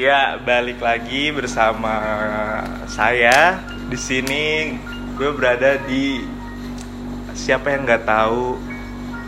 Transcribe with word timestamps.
Iya, 0.00 0.42
balik 0.42 0.82
lagi 0.82 1.30
bersama 1.30 1.94
saya. 2.90 3.62
Di 3.86 3.94
sini 3.94 4.74
gue 5.14 5.30
berada 5.30 5.78
di 5.86 6.26
siapa 7.38 7.70
yang 7.70 7.86
nggak 7.86 8.02
tahu 8.02 8.58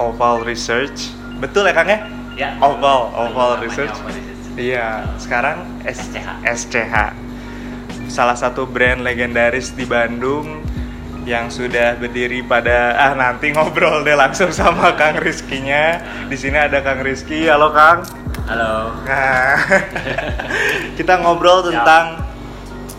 Oval 0.02 0.42
Research. 0.42 1.14
Betul 1.38 1.70
ya 1.70 1.74
Kang 1.78 1.86
ya? 1.86 2.00
Ya. 2.34 2.50
Oval, 2.58 3.14
Oval 3.14 3.62
Research. 3.62 3.94
Iya, 4.58 5.06
sekarang 5.22 5.62
SCH. 5.86 6.42
SCH. 6.50 6.96
Salah 8.10 8.34
satu 8.34 8.66
brand 8.66 9.06
legendaris 9.06 9.70
di 9.70 9.86
Bandung 9.86 10.66
yang 11.22 11.48
sudah 11.48 11.94
berdiri 11.98 12.42
pada 12.42 12.98
ah 12.98 13.12
nanti 13.14 13.54
ngobrol 13.54 14.02
deh 14.02 14.18
langsung 14.18 14.50
sama 14.50 14.94
Kang 14.98 15.18
Rizky-nya. 15.18 16.02
Di 16.26 16.36
sini 16.38 16.58
ada 16.58 16.82
Kang 16.82 17.02
Rizky. 17.02 17.46
Halo 17.46 17.70
Kang. 17.70 18.02
Halo. 18.50 18.90
Nah, 19.06 19.56
kita 20.98 21.22
ngobrol 21.22 21.62
tentang 21.66 22.26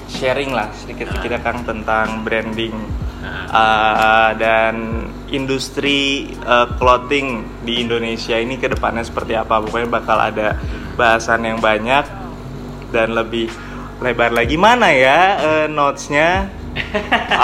sharing 0.08 0.56
lah 0.56 0.72
sedikit 0.72 1.12
kita 1.20 1.42
Kang 1.44 1.68
tentang 1.68 2.24
branding 2.24 3.04
Nah, 3.24 3.48
uh, 3.48 4.32
dan 4.36 5.08
industri 5.32 6.28
uh, 6.44 6.76
clothing 6.76 7.48
di 7.64 7.80
Indonesia 7.80 8.36
ini 8.36 8.60
ke 8.60 8.68
depannya 8.68 9.08
seperti 9.08 9.40
apa. 9.40 9.64
Pokoknya 9.64 9.88
bakal 9.88 10.20
ada 10.20 10.60
bahasan 11.00 11.48
yang 11.48 11.64
banyak 11.64 12.04
dan 12.92 13.16
lebih 13.16 13.48
lebar 14.04 14.36
lagi 14.36 14.60
mana 14.60 14.92
ya 14.92 15.40
uh, 15.40 15.66
notesnya. 15.72 16.52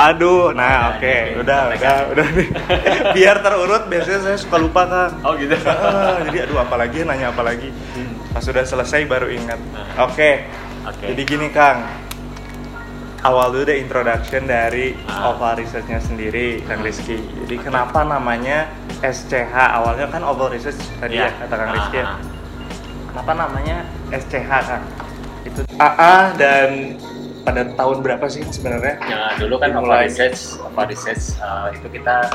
Aduh, 0.09 0.51
nah 0.51 0.93
oke, 0.93 1.15
udah, 1.38 1.59
udah, 1.71 1.95
udah, 2.09 2.27
biar 3.16 3.39
terurut. 3.39 3.86
Biasanya 3.86 4.19
saya 4.23 4.38
suka 4.38 4.58
lupa 4.58 4.83
kang. 4.83 5.13
Oh 5.21 5.33
gitu. 5.33 5.53
Ah, 5.69 6.21
jadi 6.23 6.44
aduh 6.44 6.59
apalagi 6.59 7.02
nanya 7.02 7.30
apa 7.30 7.41
lagi 7.41 7.69
pas 8.30 8.41
sudah 8.41 8.61
selesai 8.61 9.05
baru 9.05 9.25
ingat 9.27 9.58
oke 9.97 10.31
Oke. 10.86 11.05
jadi 11.08 11.21
gini 11.23 11.49
kang 11.49 11.81
awal 13.19 13.49
dulu 13.49 13.66
deh 13.66 13.77
introduction 13.80 14.45
dari 14.45 14.94
Ah. 15.05 15.30
Oval 15.30 15.58
Research-nya 15.58 15.99
sendiri 15.99 16.61
kang 16.64 16.80
Rizky 16.80 17.17
jadi 17.39 17.55
kenapa 17.59 18.02
namanya 18.03 18.69
SCH 19.02 19.49
awalnya 19.52 20.08
kan 20.08 20.21
Oval 20.23 20.49
Research 20.52 20.77
tadi 20.95 21.17
ya, 21.17 21.27
Iya. 21.27 21.41
kata 21.41 21.55
kang 21.55 21.71
Rizky 21.73 21.97
ya 21.97 22.05
Ah, 22.05 22.09
ah. 22.11 22.19
kenapa 23.09 23.31
namanya 23.36 23.77
SCH 24.09 24.52
kang 24.64 24.83
itu 25.41 25.59
AA 25.75 26.16
dan 26.36 26.69
pada 27.50 27.66
tahun 27.73 27.97
berapa 28.05 28.25
sih 28.30 28.45
sebenarnya 28.45 29.02
Ya, 29.02 29.33
dulu 29.42 29.58
kan. 29.58 29.73
Oval 29.73 30.05
Research, 30.05 30.61
Oval 30.61 30.86
Research 30.86 31.33
uh, 31.42 31.73
itu 31.73 31.88
kita 31.89 32.30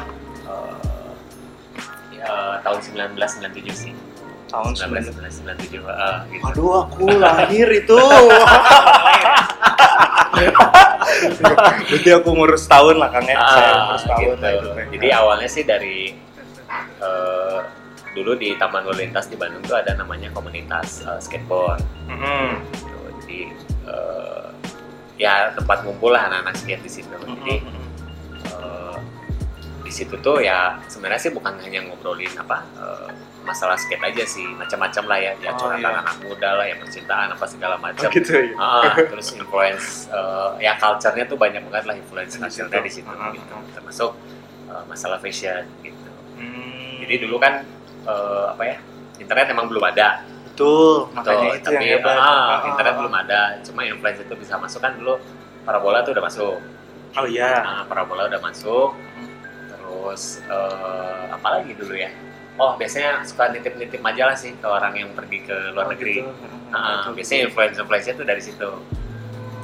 uh, 0.44 1.14
ya, 2.10 2.58
tahun 2.60 2.78
1997 2.82 3.70
sih. 3.70 3.94
tahun 4.50 4.70
1997 4.74 5.82
uh, 5.82 6.22
gitu. 6.30 6.46
Aduh, 6.46 6.86
aku 6.86 7.06
lahir 7.18 7.66
itu. 7.70 7.98
Berarti 11.90 12.10
aku 12.10 12.28
ngurus 12.34 12.66
tahun 12.66 12.98
lah 12.98 13.10
Kang 13.10 13.26
ya. 13.26 13.34
Saya 13.34 13.42
Ah, 13.42 13.82
ngurus 13.90 14.04
tahun 14.06 14.22
gitu. 14.22 14.46
itu. 14.46 14.68
Jadi 14.98 15.06
awalnya 15.10 15.48
sih 15.50 15.62
dari 15.66 16.14
uh, 17.02 17.66
dulu 18.14 18.38
di 18.38 18.54
Taman 18.54 18.86
Lalu 18.86 19.10
Lintas 19.10 19.26
di 19.26 19.34
Bandung 19.34 19.62
tuh 19.62 19.74
ada 19.74 19.94
namanya 19.94 20.30
komunitas 20.30 21.02
uh, 21.02 21.18
skateboard. 21.18 21.82
Mhm. 22.06 22.50
Gitu. 22.78 22.98
Jadi 23.22 23.40
uh, 23.90 24.43
ya 25.16 25.52
tempat 25.52 25.82
ngumpul 25.82 26.10
lah 26.10 26.26
anak-anak 26.26 26.54
skate 26.56 26.80
di 26.80 26.90
situ. 26.90 27.14
Jadi 27.14 27.54
eh, 28.44 28.96
di 29.80 29.92
situ 29.92 30.16
tuh 30.18 30.40
ya 30.40 30.80
sebenarnya 30.84 31.20
sih 31.20 31.30
bukan 31.30 31.54
hanya 31.58 31.84
ngobrolin 31.84 32.32
apa 32.34 32.64
eh, 32.74 33.08
masalah 33.44 33.76
skate 33.76 34.00
aja 34.02 34.24
sih 34.24 34.48
macam-macam 34.50 35.04
lah 35.04 35.18
ya 35.20 35.32
ya 35.38 35.50
Oh, 35.52 35.58
curhatan 35.60 35.84
iya. 35.86 36.00
anak 36.00 36.16
muda 36.18 36.50
lah 36.56 36.64
ya 36.64 36.76
percintaan 36.76 37.28
apa 37.30 37.44
segala 37.44 37.76
Oh, 37.76 37.82
macam 37.82 38.08
gitu 38.08 38.32
ya. 38.32 38.56
Ah, 38.56 38.96
terus 39.12 39.28
influence 39.32 40.08
eh, 40.08 40.50
ya 40.60 40.72
culture-nya 40.74 41.24
tuh 41.24 41.36
banyak 41.36 41.60
banget 41.62 41.84
lah 41.84 41.94
influence 41.94 42.32
situ. 42.40 42.64
di 42.72 42.90
situ 42.90 43.10
Ah, 43.10 43.28
gitu 43.30 43.52
termasuk 43.72 44.10
eh, 44.66 44.84
masalah 44.84 45.18
fashion 45.18 45.64
gitu 45.80 46.00
Hmm. 46.34 46.98
jadi 46.98 47.22
dulu 47.22 47.38
kan 47.38 47.62
eh, 48.02 48.44
apa 48.50 48.62
ya 48.64 48.76
internet 49.14 49.46
emang 49.46 49.70
belum 49.70 49.84
ada 49.84 50.26
betul, 50.54 51.10
makanya 51.10 51.48
itu 51.52 51.66
tapi 51.66 51.74
yang 51.74 51.84
hebat. 51.98 52.14
ah, 52.14 52.22
Ah, 52.22 52.58
internet 52.64 52.94
belum 52.96 53.14
ada 53.16 53.40
cuma 53.60 53.80
influence 53.82 54.20
itu 54.20 54.34
bisa 54.34 54.54
masuk 54.56 54.78
kan 54.78 54.94
dulu 54.94 55.18
parabola 55.62 56.00
tuh 56.00 56.14
udah 56.14 56.24
masuk 56.24 56.56
Oh 57.14 57.26
iya. 57.26 57.62
Nah, 57.62 57.82
parabola 57.84 58.26
udah 58.26 58.40
masuk. 58.40 58.90
Terus 59.68 60.42
eh, 60.44 61.22
apa 61.30 61.46
lagi 61.52 61.70
dulu 61.72 61.94
ya? 61.94 62.10
Oh, 62.54 62.74
biasanya 62.74 63.22
suka 63.22 63.50
nitip-nitip 63.50 63.98
majalah 63.98 64.34
sih 64.34 64.50
ke 64.52 64.62
orang 64.64 64.94
yang 64.94 65.10
pergi 65.10 65.42
ke 65.42 65.70
luar 65.70 65.86
Oh, 65.86 65.90
negeri. 65.90 66.22
gitu. 66.22 66.30
Nah, 66.70 67.06
Betul, 67.06 67.14
biasanya 67.14 67.38
betul. 67.38 67.48
influence-influence 67.48 68.06
tuh 68.12 68.26
dari 68.26 68.42
situ. 68.42 68.70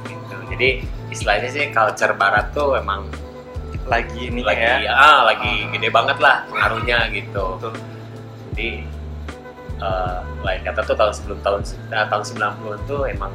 Gitu. 0.05 0.35
Jadi 0.47 0.69
istilahnya 1.07 1.49
sih 1.49 1.65
culture 1.69 2.13
barat 2.13 2.51
tuh 2.51 2.75
emang 2.75 3.11
lagi 3.83 4.27
ini 4.27 4.41
lagi 4.41 4.87
ya. 4.87 4.91
ah 4.91 5.27
lagi 5.27 5.51
Ah. 5.61 5.71
gede 5.71 5.89
banget 5.89 6.17
lah 6.23 6.47
pengaruhnya 6.47 6.97
gitu. 7.11 7.45
Betul. 7.57 7.75
Jadi 8.49 8.69
eh, 9.81 10.17
lain 10.41 10.59
kata 10.63 10.79
tuh 10.83 10.95
tahun 10.95 11.13
sebelum 11.13 11.37
tahun 11.41 11.61
eh, 11.89 12.05
tahun 12.07 12.23
90-an 12.23 12.79
tuh 12.85 13.01
emang 13.05 13.31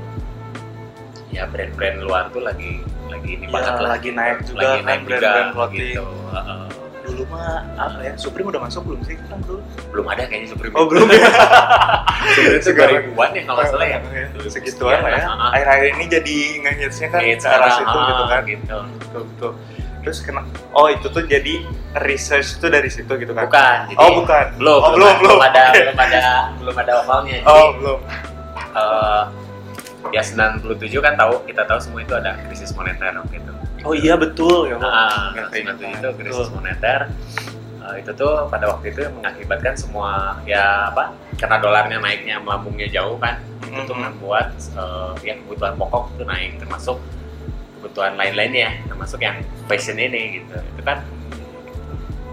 ya 1.29 1.43
brand-brand 1.51 1.97
luar 2.01 2.31
tuh 2.31 2.41
lagi 2.41 2.81
lagi 3.07 3.31
ini 3.35 3.45
Ya, 3.45 3.53
banget 3.53 3.75
lah 3.77 3.91
lagi 3.99 4.09
naik 4.11 4.39
juga 4.43 4.59
lagi 4.63 4.79
kan 4.79 4.87
naik 4.87 5.01
juga 5.03 5.17
brand-brand 5.19 5.51
clothing. 5.53 5.81
gitu 5.93 6.05
Heeh. 6.33 6.65
Dulu 7.07 7.23
mah 7.31 7.63
apa 7.79 7.99
ya? 8.03 8.13
Supreme 8.19 8.51
udah 8.51 8.63
masuk 8.67 8.83
belum 8.83 8.99
sih? 9.07 9.15
Kan 9.31 9.39
dulu. 9.47 9.63
belum 9.95 10.07
ada 10.11 10.27
kayaknya 10.27 10.51
Supreme 10.51 10.75
Oh, 10.75 10.91
belum 10.91 11.07
ya. 11.07 11.23
Supreme 12.35 12.59
itu 12.59 12.67
Sekarang. 12.67 13.15
2000-an 13.15 13.31
ya 13.31 13.43
kalau 13.47 13.63
salah 13.63 13.87
ya 13.87 13.99
Segituan 14.51 14.99
lah 15.07 15.11
ya. 15.15 15.27
Akhir-akhir 15.55 15.87
ini 15.95 16.05
jadi 16.11 16.37
ngehitsnya 16.67 17.09
kan 17.15 17.21
Hits 17.23 17.47
sekarang, 17.47 17.71
gitu 17.79 17.95
ah, 17.95 18.27
kan. 18.27 18.43
gitu. 18.43 18.77
Betul 18.99 19.23
betul. 19.31 19.53
Terus 20.07 20.23
kena 20.23 20.47
Oh, 20.71 20.87
itu 20.87 21.11
tuh 21.11 21.27
jadi 21.27 21.67
research 21.99 22.57
itu 22.57 22.67
dari 22.69 22.87
situ 22.87 23.11
gitu 23.11 23.33
kan. 23.33 23.45
bukan 23.45 23.77
jadi 23.91 23.99
Oh, 23.99 24.11
bukan. 24.17 24.45
belum 24.55 24.79
Oh, 24.79 24.91
belum, 24.95 25.15
belum. 25.19 25.39
ada 25.43 25.63
Oke. 25.69 25.83
belum 25.83 25.99
ada 25.99 26.23
belum 26.57 26.77
ada 26.79 26.93
ovalnya 27.03 27.37
jadi 27.43 27.51
Oh, 27.51 27.69
belum. 27.75 27.99
eh, 28.73 29.23
ya 30.09 30.23
97 30.23 30.63
kan 30.97 31.15
tahu 31.17 31.43
kita 31.43 31.67
tahu 31.67 31.83
semua 31.83 32.01
itu 32.01 32.15
ada 32.15 32.39
krisis 32.47 32.71
moneter 32.71 33.11
gitu 33.29 33.51
Oh 33.83 33.91
iya 33.93 34.15
betul 34.15 34.67
ya. 34.67 34.79
Nah, 34.79 35.35
97 35.51 35.59
itu 35.75 35.99
gitu. 35.99 36.09
krisis 36.15 36.49
moneter 36.49 37.11
Eh, 37.79 38.03
itu 38.03 38.11
tuh 38.13 38.47
pada 38.47 38.67
waktu 38.69 38.91
itu 38.91 38.99
mengakibatkan 39.13 39.75
semua 39.75 40.39
ya 40.43 40.91
apa 40.91 41.15
karena 41.37 41.57
dolarnya 41.57 41.99
naiknya 41.99 42.39
melambungnya 42.39 42.87
jauh 42.89 43.15
kan 43.15 43.39
itu 43.63 43.79
tuh 43.81 43.95
Mhm. 43.95 44.03
membuat 44.05 44.51
eh, 44.75 45.13
ya 45.23 45.35
kebutuhan 45.37 45.75
pokok 45.77 46.11
itu 46.13 46.23
naik 46.23 46.59
termasuk 46.59 46.99
kebutuhan 47.87 48.13
lain-lainnya 48.15 48.61
ya 48.61 48.73
termasuk 48.85 49.19
yang 49.19 49.39
fashion 49.65 49.95
ini 49.97 50.43
gitu 50.43 50.59
itu 50.59 50.83
kan 50.83 50.99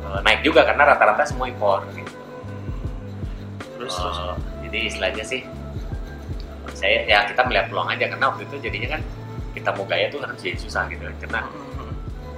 eh, 0.03 0.19
naik 0.21 0.41
juga 0.41 0.65
karena 0.65 0.83
rata-rata 0.87 1.21
semua 1.23 1.45
impor 1.45 1.85
gitu 1.93 2.09
Terus 3.75 3.93
Eh, 3.93 4.01
terus. 4.01 4.17
jadi 4.63 4.77
istilahnya 4.87 5.23
sih 5.23 5.41
saya 6.73 7.05
ya 7.05 7.19
kita 7.27 7.45
melihat 7.45 7.69
peluang 7.69 7.85
aja 7.87 8.09
karena 8.09 8.25
waktu 8.27 8.43
itu 8.43 8.55
jadinya 8.59 8.97
kan 8.97 9.01
kita 9.53 9.69
mau 9.69 9.85
gaya 9.85 10.09
tuh 10.09 10.19
harus 10.19 10.39
jadi 10.39 10.57
susah 10.57 10.89
gitu 10.89 11.05
karena 11.19 11.45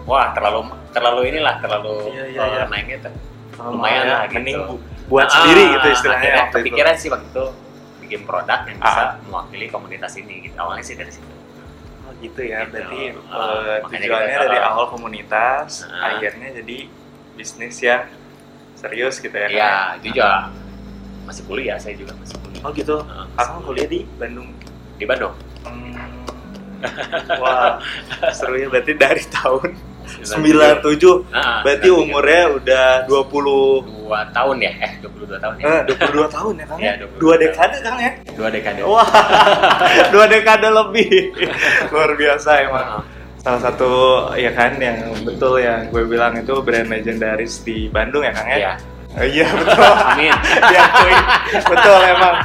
wah 0.03 0.35
terlalu 0.35 0.59
terlalu 0.91 1.21
inilah 1.29 1.55
terlalu 1.59 2.11
Iya, 2.11 2.23
iya, 2.27 2.41
eh, 2.41 2.47
iya. 2.51 2.63
naiknya 2.67 2.99
ter- 3.01 3.23
Oh, 3.55 3.71
lumayan 3.71 4.03
ya, 4.03 4.11
lah, 4.11 4.21
gitu. 4.27 4.35
Mending 4.35 4.57
bu- 4.67 4.83
buat 5.07 5.27
Ah, 5.27 5.39
sendiri 5.39 5.63
gitu 5.71 5.87
istilahnya 5.87 6.19
akhirnya 6.19 6.41
waktu 6.41 6.51
itu. 6.51 6.59
kepikiran 6.59 6.93
sih 6.99 7.07
waktu 7.07 7.27
itu 7.29 7.45
bikin 8.03 8.21
produk 8.27 8.59
yang 8.67 8.77
bisa 8.77 8.99
Ah. 8.99 9.09
mewakili 9.23 9.65
komunitas 9.71 10.11
ini 10.13 10.35
gitu 10.43 10.55
awalnya 10.59 10.83
sih 10.83 10.91
dari 10.93 11.07
situ 11.07 11.31
gitu 12.25 12.41
ya. 12.41 12.59
Gitu. 12.63 12.71
Berarti 12.71 13.01
makanya 13.21 13.81
tujuannya 13.85 14.37
dari 14.41 14.59
awal 14.59 14.85
komunitas, 14.87 15.85
Ah. 15.85 16.13
akhirnya 16.13 16.49
jadi 16.55 16.77
bisnis 17.33 17.77
yang 17.79 18.07
serius 18.73 19.17
gitu 19.17 19.33
ya. 19.33 19.47
ya 19.47 19.73
itu 19.95 20.11
juga 20.11 20.51
masih 21.23 21.43
kuliah 21.43 21.75
saya 21.75 21.95
juga 21.95 22.13
masih 22.15 22.37
kuliah 22.37 22.61
Oh 22.61 22.71
gitu. 22.71 22.97
Akang 23.35 23.61
kuliah 23.61 23.85
di 23.85 24.05
Bandung. 24.15 24.49
di 24.95 25.03
Bandung 25.03 25.35
Hmm. 25.63 26.21
Wah, 27.35 27.81
seru 28.29 28.55
ya 28.55 28.69
berarti 28.69 28.93
dari 28.93 29.23
tahun 29.35 29.73
97. 30.05 31.25
97. 31.25 31.33
Ah, 31.33 31.59
Berarti 31.61 31.87
97. 31.87 32.03
umurnya 32.03 32.41
udah 32.53 32.85
20 33.05 34.05
dua 34.05 34.21
tahun 34.29 34.55
ya 34.61 34.71
eh 34.79 34.91
22 35.01 35.41
tahun 35.41 35.55
ya 35.57 35.65
eh 35.65 35.81
22 35.89 36.29
tahun 36.29 36.53
ya 36.55 36.65
Kang? 36.65 36.77
Iya, 36.77 36.91
ya? 36.93 37.05
22 37.09 37.17
Dua 37.17 37.35
dekade 37.35 37.77
Kang 37.81 37.97
ya? 37.97 38.11
dua 38.37 38.47
dekade 38.49 38.79
Wah, 38.85 39.07
dua 40.13 40.25
dekade 40.25 40.67
lebih. 40.69 41.13
Luar 41.91 42.11
biasa 42.13 42.49
emang. 42.61 42.87
Ah, 42.97 43.03
Salah 43.35 43.61
satu 43.61 43.91
ya 44.33 44.49
kan 44.51 44.73
yang 44.77 44.97
betul 45.21 45.61
yang 45.61 45.85
gue 45.89 46.01
bilang 46.03 46.33
itu 46.33 46.53
brand 46.61 46.89
legendaris 46.89 47.61
di 47.61 47.85
Bandung 47.87 48.21
ya 48.21 48.33
Kang 48.33 48.49
ya? 48.49 48.57
Iya. 48.57 48.73
Oh, 49.15 49.23
iya 49.23 49.47
betul. 49.47 49.91
amin 50.11 50.33
Diakui. 50.43 51.13
betul 51.65 51.99
emang. 52.03 52.35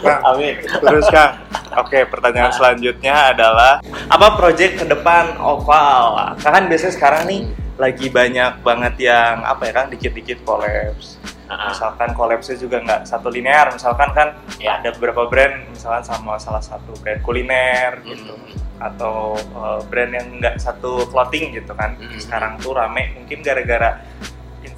Nah, 0.00 0.18
amin 0.32 0.54
terus 0.64 1.06
Kang. 1.08 1.32
Oke, 1.74 2.06
pertanyaan 2.06 2.50
selanjutnya 2.50 3.34
adalah 3.34 3.82
apa 4.06 4.26
project 4.34 4.80
ke 4.80 4.86
depan 4.86 5.36
Oval? 5.36 6.36
Kan 6.38 6.70
biasanya 6.70 6.94
sekarang 6.94 7.22
nih 7.26 7.40
lagi 7.74 8.06
banyak 8.06 8.62
banget 8.62 8.94
yang 9.02 9.42
apa 9.42 9.66
ya 9.66 9.72
kan 9.74 9.86
dikit-dikit 9.90 10.46
Ah, 11.44 11.52
ah. 11.52 11.68
misalkan 11.68 12.16
collabsnya 12.16 12.56
juga 12.56 12.80
nggak 12.80 13.04
satu 13.04 13.28
linear 13.28 13.68
misalkan 13.68 14.08
kan 14.16 14.32
Ya. 14.56 14.80
ada 14.80 14.96
beberapa 14.96 15.28
brand 15.28 15.68
misalkan 15.68 16.00
sama 16.00 16.40
salah 16.40 16.64
satu 16.64 16.96
brand 17.04 17.20
kuliner 17.20 18.00
gitu 18.00 18.32
Hmm. 18.32 18.56
atau 18.80 19.36
uh, 19.52 19.76
brand 19.84 20.08
yang 20.10 20.40
nggak 20.40 20.56
satu 20.56 21.04
clothing 21.06 21.52
gitu 21.52 21.76
kan 21.76 22.00
Hmm. 22.00 22.16
sekarang 22.16 22.56
tuh 22.58 22.72
rame 22.72 23.12
mungkin 23.12 23.44
gara-gara 23.44 24.00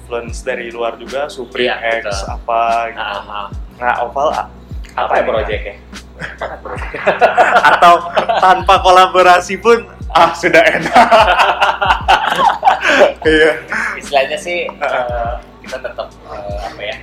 influence 0.07 0.39
dari 0.39 0.71
luar 0.71 0.95
juga 0.95 1.27
Supreme 1.27 1.67
Iya, 1.67 1.99
X 1.99 2.03
betul. 2.07 2.31
apa 2.31 2.61
gitu. 2.87 3.03
Ah, 3.03 3.19
ah. 3.19 3.47
nah 3.75 3.93
Oval 4.01 4.31
a- 4.31 4.47
apa 4.95 5.13
ya 5.13 5.23
proyeknya 5.27 5.75
atau 7.69 7.93
tanpa 8.39 8.79
kolaborasi 8.79 9.59
pun 9.59 9.83
ah 10.09 10.31
sudah 10.33 10.63
enak 10.63 10.89
iya 13.27 13.51
istilahnya 13.93 14.37
sih 14.39 14.65
eh, 14.65 15.33
kita 15.61 15.77
tetap 15.77 16.07
eh, 16.25 16.57
apa 16.63 16.81
ya 16.81 16.97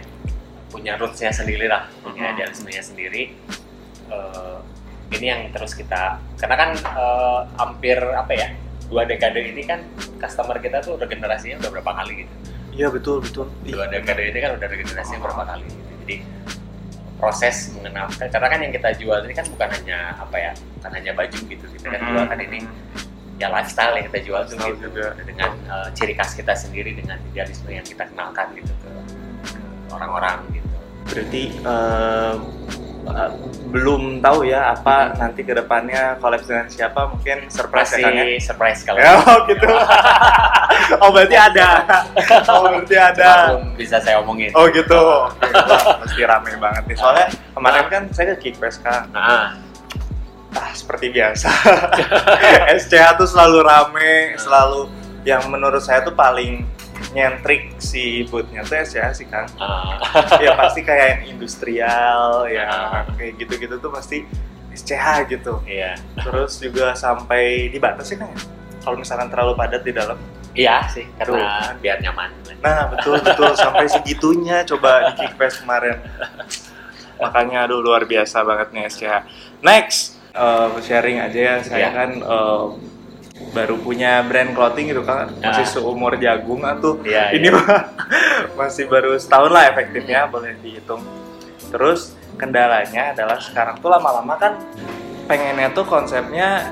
punya 0.67 0.97
rootsnya 0.97 1.31
sendiri 1.31 1.69
lah 1.69 1.87
punya 2.01 2.25
Mhm. 2.25 2.35
idealismenya 2.35 2.83
sendiri 2.83 3.37
Eh, 4.05 4.57
ini 5.13 5.27
yang 5.27 5.49
terus 5.49 5.73
kita 5.73 6.21
karena 6.37 6.57
kan 6.57 6.71
eh, 6.75 7.41
hampir 7.55 7.97
apa 7.97 8.33
ya 8.33 8.49
dua 8.85 9.05
dekade 9.05 9.41
ini 9.41 9.63
kan 9.63 9.81
customer 10.19 10.59
kita 10.59 10.81
tuh 10.81 10.99
regenerasinya 10.99 11.57
udah 11.59 11.71
berapa 11.71 11.93
kali 11.95 12.13
gitu 12.21 12.35
iya 12.75 12.89
betul 12.91 13.23
betul. 13.23 13.47
Dua 13.63 13.87
dekade 13.89 14.31
ini 14.31 14.39
kan 14.43 14.51
udah 14.59 14.69
regenerasinya 14.69 15.21
berapa 15.23 15.43
kali. 15.47 15.67
Jadi 16.05 16.17
proses 17.25 17.73
mengenal 17.79 18.11
karena 18.19 18.49
kan 18.53 18.61
yang 18.61 18.73
kita 18.75 18.91
jual 19.01 19.19
ini 19.25 19.33
kan 19.33 19.47
bukan 19.49 19.69
hanya 19.81 20.13
apa 20.19 20.37
ya 20.37 20.53
bukan 20.77 20.91
hanya 20.93 21.13
baju 21.17 21.39
gitu 21.47 21.65
kita 21.79 21.87
kan 21.89 22.01
jual 22.11 22.25
kan 22.29 22.39
ini 22.43 22.59
ya 23.39 23.49
lifestyle 23.51 23.95
yang 23.97 24.07
kita 24.13 24.21
jual 24.29 24.41
tuh 24.47 24.57
gitu. 24.59 24.93
juga. 24.93 25.17
dengan 25.25 25.51
eh, 25.67 25.89
ciri 25.97 26.15
khas 26.15 26.37
kita 26.37 26.53
sendiri 26.55 26.95
dengan 26.95 27.19
idealisme 27.33 27.71
yang 27.71 27.87
kita 27.87 28.07
kenalkan 28.11 28.53
gitu 28.59 28.73
ke 28.83 28.91
orang-orang 29.91 30.43
gitu. 30.55 30.75
Berarti 31.09 31.43
eh, 31.65 32.35
eh, 33.09 33.31
belum 33.75 34.03
tahu 34.23 34.39
ya 34.47 34.75
apa 34.75 35.19
nanti 35.19 35.43
ke 35.43 35.55
depannya 35.55 36.19
collab 36.23 36.43
dengan 36.47 36.67
siapa 36.71 37.11
mungkin 37.11 37.51
surprise 37.51 37.95
masih 37.95 38.03
ya 38.03 38.11
Kang, 38.11 38.17
ya? 38.21 38.39
surprise 38.39 38.81
kalau 38.87 38.99
Ya, 39.03 39.13
oh 39.19 39.39
gitu. 39.51 39.67
oh 41.03 41.11
berarti 41.13 41.37
ada. 41.37 41.69
Oh 42.51 42.69
berarti 42.69 42.97
ada. 42.97 43.29
belum 43.57 43.75
bisa 43.77 43.97
saya 44.01 44.21
omongin 44.21 44.51
Oh 44.55 44.67
gitu. 44.71 44.95
Oke, 44.95 45.49
wah, 45.51 46.29
rame 46.39 46.51
banget 46.59 46.83
nih. 46.91 46.97
Soalnya 46.97 47.27
kemarin 47.53 47.85
kan 47.91 48.03
saya 48.13 48.35
ke 48.37 48.51
Kickfest 48.51 48.83
kan. 48.85 49.09
nah 49.13 49.59
Ah 50.55 50.71
seperti 50.71 51.11
biasa. 51.11 51.51
SCH 52.79 53.19
tuh 53.19 53.27
selalu 53.27 53.59
rame, 53.67 54.39
selalu 54.39 54.87
yang 55.27 55.43
menurut 55.51 55.83
saya 55.83 56.07
tuh 56.07 56.15
paling 56.15 56.63
nyentrik 57.11 57.75
si 57.83 58.23
bootnya 58.31 58.63
tuh 58.63 58.79
SCH 58.79 59.07
sih 59.19 59.27
kan. 59.27 59.51
ah, 59.59 59.99
ya 60.39 60.55
pasti 60.55 60.87
kayak 60.87 61.07
yang 61.11 61.23
industrial 61.35 62.47
ya 62.47 62.67
Ah. 62.71 63.03
kayak 63.19 63.35
gitu-gitu 63.43 63.83
tuh 63.83 63.91
pasti 63.91 64.23
SCH 64.75 65.27
gitu 65.31 65.59
iya 65.67 65.95
terus 66.19 66.59
juga 66.59 66.95
sampai 66.95 67.71
dibatasi 67.71 68.19
kan 68.19 68.31
ya 68.31 68.39
kalau 68.83 68.97
misalkan 68.99 69.31
terlalu 69.31 69.55
padat 69.55 69.83
di 69.87 69.93
dalam 69.95 70.19
iya 70.55 70.87
sih 70.89 71.05
karena 71.19 71.75
Tuh. 71.75 71.83
biar 71.83 71.99
nyaman. 72.01 72.31
Nah 72.63 72.89
betul 72.89 73.19
betul. 73.21 73.53
Sampai 73.55 73.87
segitunya 73.87 74.63
coba 74.65 75.13
di 75.13 75.21
Kickfest 75.21 75.63
kemarin. 75.63 75.99
Makanya 77.21 77.67
aduh 77.67 77.79
luar 77.79 78.07
biasa 78.07 78.43
banget 78.43 78.69
nih 78.75 78.83
SCH 78.89 79.15
next 79.61 79.99
eh, 80.33 80.69
sharing 80.81 81.19
aja 81.21 81.39
ya. 81.39 81.55
Saya 81.61 81.79
Iya. 81.79 81.89
kan 81.93 82.11
eh, 82.19 82.65
baru 83.51 83.79
punya 83.79 84.23
brand 84.23 84.55
clothing 84.55 84.91
gitu 84.91 85.03
kan 85.03 85.31
masih 85.43 85.67
seumur 85.67 86.15
jagung 86.19 86.63
Iya, 87.03 87.35
ini 87.35 87.51
iya. 87.51 87.55
mah 87.55 87.67
masih 88.59 88.87
baru 88.87 89.19
setahun 89.19 89.51
lah 89.51 89.75
efektifnya 89.75 90.27
boleh 90.27 90.55
dihitung. 90.63 91.03
Terus 91.71 92.15
kendalanya 92.39 93.15
adalah 93.15 93.39
sekarang 93.39 93.79
tuh 93.79 93.91
lama-lama 93.91 94.35
kan 94.39 94.53
pengennya 95.27 95.71
tuh 95.75 95.83
konsepnya 95.87 96.63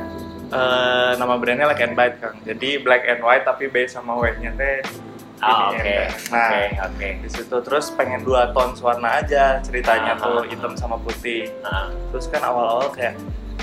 eh, 0.53 1.13
nama 1.17 1.35
brandnya 1.35 1.67
Black 1.67 1.81
and 1.81 1.95
White 1.95 2.17
kan 2.19 2.35
jadi 2.43 2.71
black 2.79 3.03
and 3.05 3.21
white 3.21 3.45
tapi 3.45 3.65
base 3.67 3.93
sama 3.93 4.13
white-nya 4.15 4.53
teh 4.55 4.85
ini 5.43 5.65
oke 5.75 5.83
ya. 5.83 6.07
nah 6.31 6.49
oke 6.49 6.63
oke 6.87 7.09
di 7.19 7.29
situ 7.29 7.57
terus 7.61 7.91
pengen 7.91 8.23
dua 8.23 8.53
tone 8.53 8.79
warna 8.79 9.19
aja 9.19 9.59
ceritanya 9.59 10.15
Ah, 10.15 10.23
tuh 10.23 10.37
ah, 10.39 10.45
hitam 10.47 10.73
sama 10.75 10.97
putih 10.97 11.51
Ah, 11.61 11.91
terus 12.09 12.29
kan 12.29 12.41
awal-awal 12.41 12.93
kayak 12.93 13.19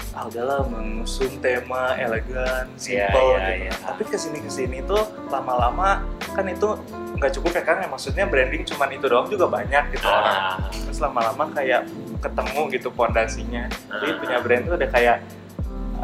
ah 0.09 0.25
udahlah 0.25 0.65
mengusung 0.65 1.37
tema 1.39 1.93
elegan, 1.95 2.65
Iya, 2.75 3.07
simple 3.07 3.23
iya, 3.29 3.39
gitu. 3.39 3.51
iya. 3.61 3.73
Tapi 3.85 4.01
ke 4.03 4.17
sini 4.17 4.39
ke 4.41 4.51
sini 4.51 4.77
tuh 4.83 4.99
lama-lama 5.29 6.01
kan 6.33 6.43
itu 6.43 6.75
nggak 7.15 7.31
cukup 7.39 7.51
ya 7.55 7.63
kan? 7.63 7.77
Maksudnya 7.85 8.25
branding 8.25 8.65
cuman 8.65 8.89
itu 8.89 9.05
doang 9.05 9.29
juga 9.29 9.45
banyak 9.47 9.95
gitu 9.95 10.03
orang. 10.03 10.35
ah, 10.35 10.55
Terus 10.73 10.99
lama-lama 10.99 11.45
kayak 11.53 11.87
ketemu 12.19 12.61
gitu 12.73 12.89
pondasinya. 12.91 13.69
Jadi 13.71 14.11
Ah. 14.11 14.17
punya 14.19 14.37
brand 14.41 14.63
tuh 14.65 14.75
ada 14.75 14.87
kayak 14.89 15.17
uh, 15.23 15.48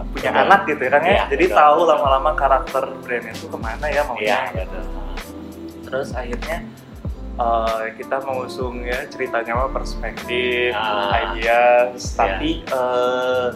punya 0.06 0.32
anak 0.32 0.66
gitu 0.66 0.82
ya 0.82 0.92
kan 0.92 1.02
ya. 1.02 1.12
Iya, 1.12 1.24
Jadi 1.30 1.46
betul, 1.46 1.58
tahu 1.58 1.80
lama-lama 1.86 2.32
karakter 2.34 2.84
brandnya 2.98 3.34
tuh 3.34 3.48
ke 3.48 3.58
mana 3.58 3.86
ya 3.88 4.02
maunya. 4.04 4.40
gitu. 4.52 4.80
betul 4.80 4.84
Terus 5.86 6.10
akhirnya 6.12 6.58
uh, 7.36 7.84
kita 7.94 8.16
mengusung 8.22 8.82
ya 8.82 9.06
ceritanya 9.06 9.52
mah 9.56 9.70
perspektif, 9.70 10.72
Ah. 10.72 11.32
ideas, 11.32 11.96
Iya. 11.96 12.16
tapi 12.18 12.50
uh, 12.68 13.50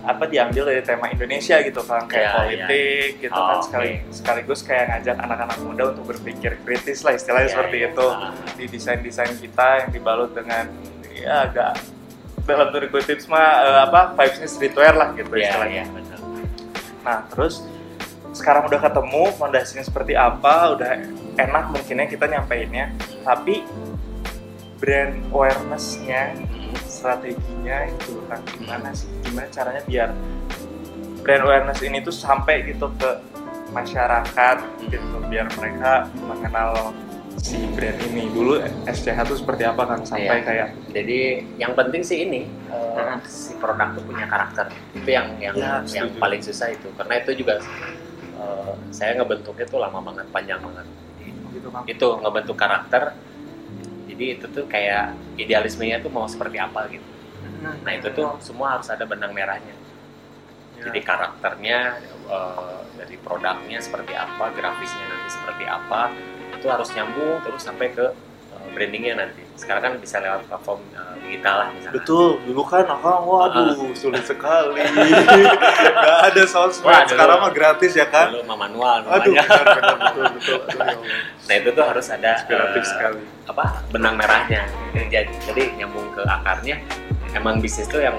apa 0.00 0.24
diambil 0.24 0.64
dari 0.64 0.80
tema 0.80 1.04
Indonesia 1.06 1.60
gitu 1.60 1.82
kan 1.82 2.06
kayak 2.06 2.22
Iya, 2.24 2.32
politik 2.32 3.08
gitu 3.20 3.34
Oh, 3.34 3.44
kan 3.46 3.58
sekali 3.60 4.00
sekaligus 4.08 4.60
kayak 4.62 4.88
ngajak 4.88 5.16
anak-anak 5.18 5.58
muda 5.60 5.82
untuk 5.92 6.04
berpikir 6.08 6.56
kritis 6.62 7.02
lah 7.02 7.12
istilahnya 7.12 7.44
Iya, 7.44 7.52
seperti 7.52 7.76
iya. 7.76 7.88
itu 7.90 8.06
di 8.54 8.64
desain-desain 8.68 9.34
kita 9.36 9.66
yang 9.78 9.88
dibalut 9.90 10.32
dengan 10.32 10.64
ya 11.10 11.44
agak 11.44 11.76
dalam 12.48 12.72
tanda 12.72 12.88
kutip 12.88 13.20
mah 13.28 13.48
uh, 13.60 13.78
apa 13.84 14.16
vibesnya 14.16 14.48
streetwear 14.48 14.96
lah 14.96 15.12
gitu 15.12 15.28
iya 15.36 15.52
istilahnya. 15.52 15.84
iya 15.84 15.92
betul 15.92 16.18
Nah, 17.08 17.24
terus 17.32 17.64
sekarang 18.36 18.68
udah 18.68 18.80
ketemu 18.84 19.32
fondasinya 19.40 19.80
seperti 19.80 20.12
apa, 20.12 20.76
udah 20.76 20.92
enak 21.40 21.64
mungkinnya 21.72 22.04
kita 22.04 22.28
nyampeinnya, 22.28 22.92
tapi 23.24 23.64
brand 24.76 25.16
awareness-nya, 25.32 26.36
strateginya 26.84 27.88
itu 27.88 28.20
kan 28.28 28.44
gimana 28.52 28.92
sih? 28.92 29.08
Gimana 29.24 29.48
caranya 29.48 29.82
biar 29.88 30.10
brand 31.24 31.42
awareness 31.48 31.80
ini 31.80 32.04
tuh 32.04 32.12
sampai 32.12 32.68
gitu 32.68 32.92
ke 33.00 33.10
masyarakat 33.72 34.56
gitu, 34.92 35.16
biar 35.32 35.48
mereka 35.56 36.12
mengenal 36.28 36.92
si 37.38 37.56
brand 37.68 37.98
ini. 38.04 38.28
Dulu 38.28 38.52
SCH 38.84 39.18
tuh 39.24 39.36
seperti 39.36 39.62
apa 39.62 39.82
kan 39.84 39.98
sampai 40.02 40.26
Iya. 40.28 40.44
kayak 40.44 40.68
jadi 40.90 41.18
yang 41.56 41.72
penting 41.72 42.02
sih 42.02 42.22
ini 42.22 42.46
Hmm. 42.68 43.18
si 43.24 43.54
produk 43.56 43.94
tuh 43.94 44.04
punya 44.04 44.26
karakter 44.26 44.66
itu 44.92 45.08
yang 45.08 45.26
yang 45.38 45.54
Ya, 45.54 45.80
yang 45.88 46.06
setuju. 46.06 46.18
paling 46.18 46.40
susah 46.40 46.68
itu 46.68 46.88
karena 46.92 47.14
itu 47.16 47.30
juga 47.36 47.54
eh, 48.34 48.72
saya 48.90 49.16
ngebentuknya 49.16 49.64
tuh 49.64 49.78
lama 49.78 49.98
banget 50.00 50.26
panjang 50.28 50.60
banget 50.60 50.86
gitu 51.50 51.68
kan. 51.68 51.82
itu 51.84 52.06
ngebentuk 52.18 52.54
karakter 52.54 53.02
jadi 54.06 54.24
itu 54.32 54.46
tuh 54.48 54.64
kayak 54.64 55.10
idealismenya 55.36 55.98
tuh 55.98 56.08
mau 56.08 56.26
seperti 56.26 56.56
apa 56.56 56.86
gitu 56.88 57.06
nah 57.58 57.90
itu 57.90 58.06
tuh 58.12 58.38
semua 58.38 58.76
harus 58.76 58.86
ada 58.86 59.02
benang 59.02 59.30
merahnya 59.32 59.74
Ya. 60.76 60.86
jadi 60.86 61.00
karakternya 61.02 61.78
eh, 62.28 62.76
dari 62.94 63.16
produknya 63.16 63.78
seperti 63.80 64.12
apa 64.12 64.52
grafisnya 64.52 65.02
nanti 65.04 65.28
seperti 65.32 65.64
apa 65.64 66.14
itu 66.58 66.66
harus 66.66 66.88
nyambung 66.92 67.38
terus 67.40 67.62
sampai 67.62 67.94
ke 67.94 68.06
eh, 68.52 68.66
brandingnya 68.74 69.14
nanti 69.16 69.42
sekarang 69.54 69.82
kan 69.82 69.92
bisa 69.98 70.18
lewat 70.18 70.46
platform 70.46 70.82
eh, 70.92 71.14
digital 71.22 71.54
lah 71.60 71.68
misalnya 71.70 71.96
Betul, 71.98 72.28
dulu 72.42 72.62
kan 72.64 72.84
akang, 72.86 73.22
waduh 73.22 73.74
sulit 73.92 74.24
sekali. 74.24 74.80
Gak 76.08 76.18
ada 76.32 76.42
sosmed, 76.44 76.88
Wah, 76.88 77.04
sekarang 77.04 77.36
mah 77.38 77.52
gratis 77.52 77.92
ya 77.92 78.06
kan? 78.08 78.32
dulu 78.32 78.48
mah 78.48 78.58
manual 78.64 78.98
Aduh, 79.04 79.34
benar, 79.34 79.64
benar, 79.76 79.96
betul, 80.00 80.24
betul. 80.36 80.58
Aduh, 80.72 81.04
ya 81.04 81.18
nah 81.48 81.54
itu 81.56 81.68
tuh 81.72 81.84
harus 81.84 82.06
ada 82.08 82.30
Inspiratif 82.36 82.80
eh, 82.80 82.86
sekali. 82.86 83.20
apa 83.48 83.64
benang 83.88 84.14
merahnya 84.16 84.62
jadi, 84.92 85.32
jadi 85.48 85.62
nyambung 85.80 86.12
ke 86.12 86.20
akarnya 86.20 86.76
emang 87.32 87.56
bisnis 87.58 87.88
tuh 87.88 88.04
yang 88.04 88.12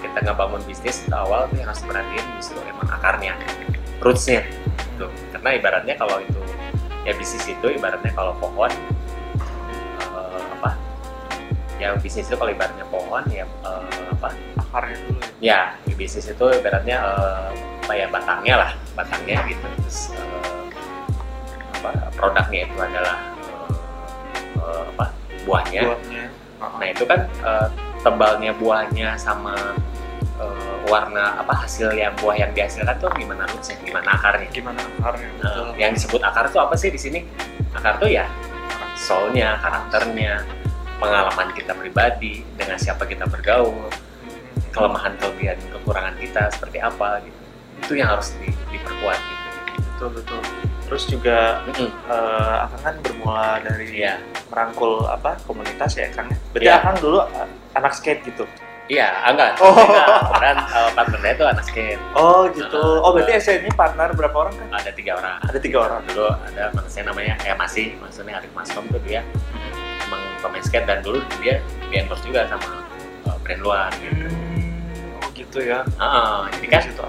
kita 0.00 0.20
ngebangun 0.20 0.60
bisnis 0.68 1.00
itu 1.00 1.12
awal 1.16 1.48
tuh 1.48 1.56
yang 1.56 1.68
harus 1.68 1.80
perhatiin 1.80 2.24
justru 2.36 2.60
emang 2.68 2.84
akarnya 2.92 3.32
rootsnya 4.00 4.44
tuh 4.96 5.08
karena 5.32 5.48
ibaratnya 5.56 5.94
kalau 5.96 6.20
itu 6.20 6.40
ya 7.04 7.12
bisnis 7.14 7.44
itu 7.44 7.66
ibaratnya 7.68 8.10
kalau 8.16 8.32
pohon 8.40 8.72
eh, 8.72 10.42
apa 10.58 10.70
ya 11.76 11.92
bisnis 12.00 12.26
itu 12.28 12.36
kalau 12.36 12.50
ibaratnya 12.50 12.84
pohon 12.88 13.24
ya 13.28 13.44
eh, 13.44 14.04
apa 14.16 14.28
Akarnya 14.58 14.96
dulu 15.06 15.20
ya. 15.38 15.76
ya 15.84 15.94
bisnis 15.94 16.26
itu 16.32 16.44
ibaratnya 16.50 16.96
eh, 16.98 17.48
apa 17.84 17.92
ya 17.92 18.06
batangnya 18.08 18.54
lah 18.56 18.70
batangnya 18.96 19.44
gitu 19.46 19.66
terus 19.84 19.98
eh, 20.16 20.62
apa 21.80 21.90
produknya 22.16 22.64
itu 22.64 22.76
adalah 22.80 23.18
eh, 23.44 23.72
eh, 24.58 24.82
apa 24.96 25.04
buahnya 25.44 25.80
Buahnya. 25.92 26.24
nah 26.80 26.86
itu 26.88 27.04
kan 27.04 27.20
eh, 27.44 27.68
tebalnya 28.00 28.52
buahnya 28.56 29.16
sama 29.20 29.52
eh, 30.36 30.76
warna 30.86 31.38
apa 31.38 31.64
hasil 31.64 31.92
yang 31.92 32.12
buah 32.18 32.36
yang 32.36 32.50
dihasilkan 32.52 32.96
tuh 32.98 33.10
gimana 33.14 33.46
rootsnya 33.46 33.76
gimana 33.80 34.08
akarnya? 34.12 34.48
Gimana 34.50 34.80
akarnya? 34.98 35.28
Nah, 35.38 35.42
betul. 35.42 35.66
yang 35.78 35.92
disebut 35.94 36.20
akar 36.20 36.50
tuh 36.50 36.60
apa 36.60 36.74
sih 36.74 36.90
di 36.90 36.98
sini? 36.98 37.20
Akar 37.72 37.98
tuh 37.98 38.08
ya 38.08 38.26
soulnya 38.94 39.58
karakternya 39.58 40.46
pengalaman 40.98 41.50
kita 41.52 41.74
pribadi 41.74 42.46
dengan 42.54 42.78
siapa 42.78 43.02
kita 43.04 43.26
bergaul 43.26 43.90
kelemahan 44.70 45.14
kelebihan 45.18 45.58
kekurangan 45.70 46.14
kita 46.18 46.50
seperti 46.50 46.78
apa 46.78 47.22
gitu. 47.22 47.40
Itu 47.82 47.92
yang 47.94 48.14
harus 48.14 48.34
di- 48.38 48.54
diperkuat 48.70 49.18
gitu. 49.18 49.48
Betul 49.94 50.08
betul. 50.18 50.40
Terus 50.84 51.04
juga 51.08 51.62
Mm-mm. 51.66 51.90
eh, 52.10 52.56
Akang 52.66 52.82
kan 52.82 52.94
bermula 53.00 53.58
dari 53.62 54.02
Iya. 54.04 54.18
merangkul 54.50 55.06
apa 55.08 55.34
komunitas 55.46 55.96
ya 55.98 56.06
Kang? 56.12 56.30
Ya 56.30 56.38
berarti 56.52 56.66
Iya. 56.66 56.74
Akang 56.78 56.96
dulu 57.02 57.18
anak 57.74 57.92
skate 57.94 58.22
gitu 58.26 58.44
Iya, 58.84 59.16
ah, 59.24 59.32
enggak. 59.32 59.56
Oh. 59.64 59.72
Kemudian 60.28 60.56
uh, 60.60 60.90
partnernya 60.92 61.32
itu 61.32 61.44
anak 61.48 61.64
skate. 61.64 62.00
oh 62.12 62.44
gitu 62.52 62.68
Nah, 62.68 63.00
oh 63.00 63.10
berarti 63.16 63.32
SN 63.40 63.64
ini 63.64 63.72
partner 63.72 64.12
berapa 64.12 64.36
orang 64.36 64.52
kan 64.60 64.68
Ada 64.76 64.92
tiga 64.92 65.16
orang. 65.16 65.40
ada 65.40 65.56
tiga 65.56 65.78
orang 65.88 66.00
Dulu 66.04 66.28
ada 66.28 66.68
manusia 66.76 67.00
namanya, 67.00 67.34
eh 67.48 67.56
masih, 67.56 67.96
maksudnya 67.96 68.36
Arik 68.36 68.52
Maskom 68.52 68.84
tuh 68.92 69.00
dia 69.00 69.24
emang 70.04 70.20
pemain 70.44 70.60
skate 70.60 70.84
dan 70.84 71.00
dulu 71.00 71.16
dia 71.40 71.64
di 71.88 71.96
endorse 71.96 72.20
juga 72.28 72.44
sama 72.44 72.84
uh, 73.24 73.36
brand 73.40 73.62
luar 73.64 73.88
gitu. 74.04 74.28
Hmm, 74.28 75.16
oh 75.24 75.28
gitu 75.32 75.58
ya 75.64 75.80
Ah, 75.96 76.44
jadi 76.60 76.66
kan 76.68 76.82
Situ. 76.84 77.04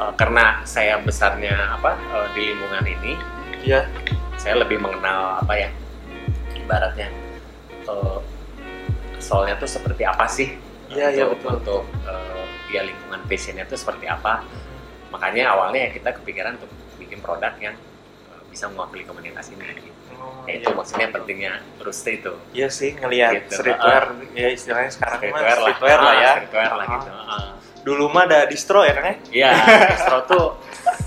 uh, 0.00 0.12
karena 0.16 0.64
saya 0.64 0.96
besarnya 1.04 1.52
apa 1.76 2.00
uh, 2.16 2.32
di 2.32 2.56
lingkungan 2.56 2.80
ini, 2.88 3.12
iya 3.60 3.84
saya 4.40 4.56
lebih 4.56 4.80
mengenal 4.80 5.36
apa 5.44 5.52
ya, 5.52 5.68
ibaratnya 6.56 7.12
uh, 7.84 8.24
soalnya 9.26 9.54
tuh 9.56 9.66
seperti 9.66 10.02
apa 10.02 10.26
sih 10.26 10.54
iya 10.86 11.10
iya 11.10 11.26
betul 11.26 11.58
untuk 11.58 11.82
uh, 12.02 12.42
ya 12.68 12.80
lingkungan 12.80 13.18
passionnya 13.24 13.62
itu 13.62 13.74
seperti 13.74 14.06
apa 14.06 14.46
makanya 15.08 15.50
awalnya 15.50 15.82
ya 15.82 15.90
kita 15.92 16.14
kepikiran 16.14 16.54
untuk 16.56 16.70
bikin 16.96 17.18
produk 17.18 17.50
yang 17.58 17.74
uh, 18.28 18.42
bisa 18.46 18.66
mewakili 18.68 19.02
komunitas 19.02 19.50
ini 19.50 19.66
gitu. 19.76 19.90
Oh, 20.16 20.46
Ya, 20.46 20.56
itu 20.56 20.70
iya. 20.70 20.74
maksudnya 20.74 21.06
pentingnya 21.10 21.52
Rooster 21.76 22.14
itu 22.14 22.32
Iya 22.52 22.68
sih 22.68 22.94
ngelihat 22.94 23.32
Gitu. 23.42 23.58
streetwear 23.58 24.04
ya 24.32 24.48
istilahnya 24.48 24.90
sekarang 24.90 25.18
mah 25.18 25.26
streetwear 25.28 25.58
lah 25.58 25.66
streetwear 25.68 25.98
lah 25.98 26.06
Ah, 26.08 26.14
ya. 26.16 26.32
streetwear 26.32 26.70
lah 26.72 26.86
Ah. 26.86 26.94
gitu 26.94 27.10
Ah. 27.12 27.48
Dulu 27.82 28.04
mah 28.08 28.22
ada 28.24 28.38
distro 28.44 28.80
ya 28.82 28.94
kan 28.94 29.04
ya? 29.04 29.14
iya 29.30 29.50
distro 29.92 30.18
tuh 30.24 30.46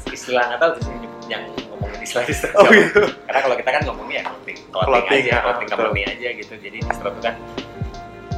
istilah 0.10 0.44
nggak 0.46 0.60
tahu 0.60 0.72
sih 0.78 0.94
yang 1.28 1.44
ngomongin 1.68 2.00
istilah 2.00 2.24
distro 2.24 2.52
Oh 2.54 2.68
gitu. 2.70 3.02
karena 3.26 3.40
kalau 3.42 3.56
kita 3.58 3.70
kan 3.72 3.82
ngomongnya 3.84 4.16
ya 4.16 4.24
clothing 4.26 4.58
clothing, 4.70 4.88
Clothing, 4.94 5.22
aja 5.24 5.32
ah, 5.32 5.42
clothing 5.42 5.70
company 5.70 6.02
aja 6.06 6.28
gitu 6.36 6.54
jadi 6.56 6.78
distro 6.80 7.08
itu 7.10 7.22
kan 7.22 7.36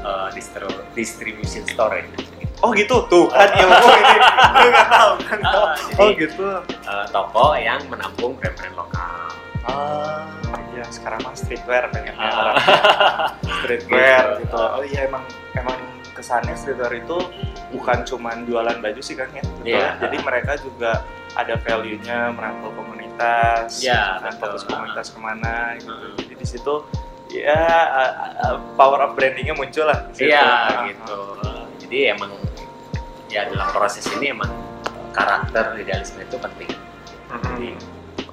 uh, 0.02 0.28
distro 0.32 0.68
distribution 0.92 1.64
store 1.66 2.00
ya 2.00 2.06
Oh 2.62 2.70
gitu 2.72 3.10
tuh 3.10 3.26
kan 3.28 3.50
ilmu 3.52 3.74
ini 3.74 4.18
gue 4.54 4.70
nggak 4.70 4.86
tahu 4.88 5.12
kan. 5.26 5.40
Oh 5.42 5.74
jadi 5.98 6.14
gitu. 6.22 6.46
uh, 6.86 7.06
toko 7.10 7.58
yang 7.58 7.82
menampung 7.90 8.38
brand-brand 8.38 8.78
lokal 8.78 9.34
Ah 9.66 10.30
iya 10.70 10.86
sekarang 10.88 11.22
mah 11.22 11.34
streetwear 11.34 11.90
pengen 11.90 12.14
Ah. 12.14 12.54
streetwear 13.62 14.38
Gitu. 14.38 14.46
gitu. 14.46 14.58
Oh 14.58 14.84
iya 14.84 15.06
emang 15.06 15.26
emang 15.54 15.74
kesannya 16.14 16.54
streetwear 16.54 16.94
itu 16.96 17.18
bukan 17.72 18.06
cuman 18.06 18.46
jualan 18.46 18.78
baju 18.78 19.02
sih 19.02 19.18
kan 19.18 19.30
ya. 19.32 19.42
Betul. 19.42 19.66
Iya. 19.66 19.88
Jadi 19.98 20.18
mereka 20.22 20.52
juga 20.60 20.92
ada 21.34 21.56
value-nya 21.58 22.30
merangkul 22.30 22.76
komunitas, 22.76 23.80
betul. 24.22 24.38
fokus 24.38 24.64
komunitas 24.66 25.08
ke 25.10 25.18
mana 25.18 25.80
gitu. 25.80 25.90
Hmm. 25.90 26.14
Jadi 26.20 26.34
di 26.36 26.46
situ 26.46 26.74
ya 27.32 27.60
power 28.76 29.08
of 29.08 29.12
brandingnya 29.16 29.56
muncul 29.56 29.88
lah. 29.88 30.08
Iya 30.16 30.48
gitu. 30.92 31.20
Jadi 31.88 31.98
emang 32.12 32.32
ya 33.32 33.48
dalam 33.48 33.72
proses 33.72 34.04
ini 34.12 34.36
emang 34.36 34.52
karakter 35.12 35.76
idealisme 35.80 36.20
itu 36.22 36.36
penting. 36.38 36.70
ah. 37.32 37.40
Jadi 37.56 37.70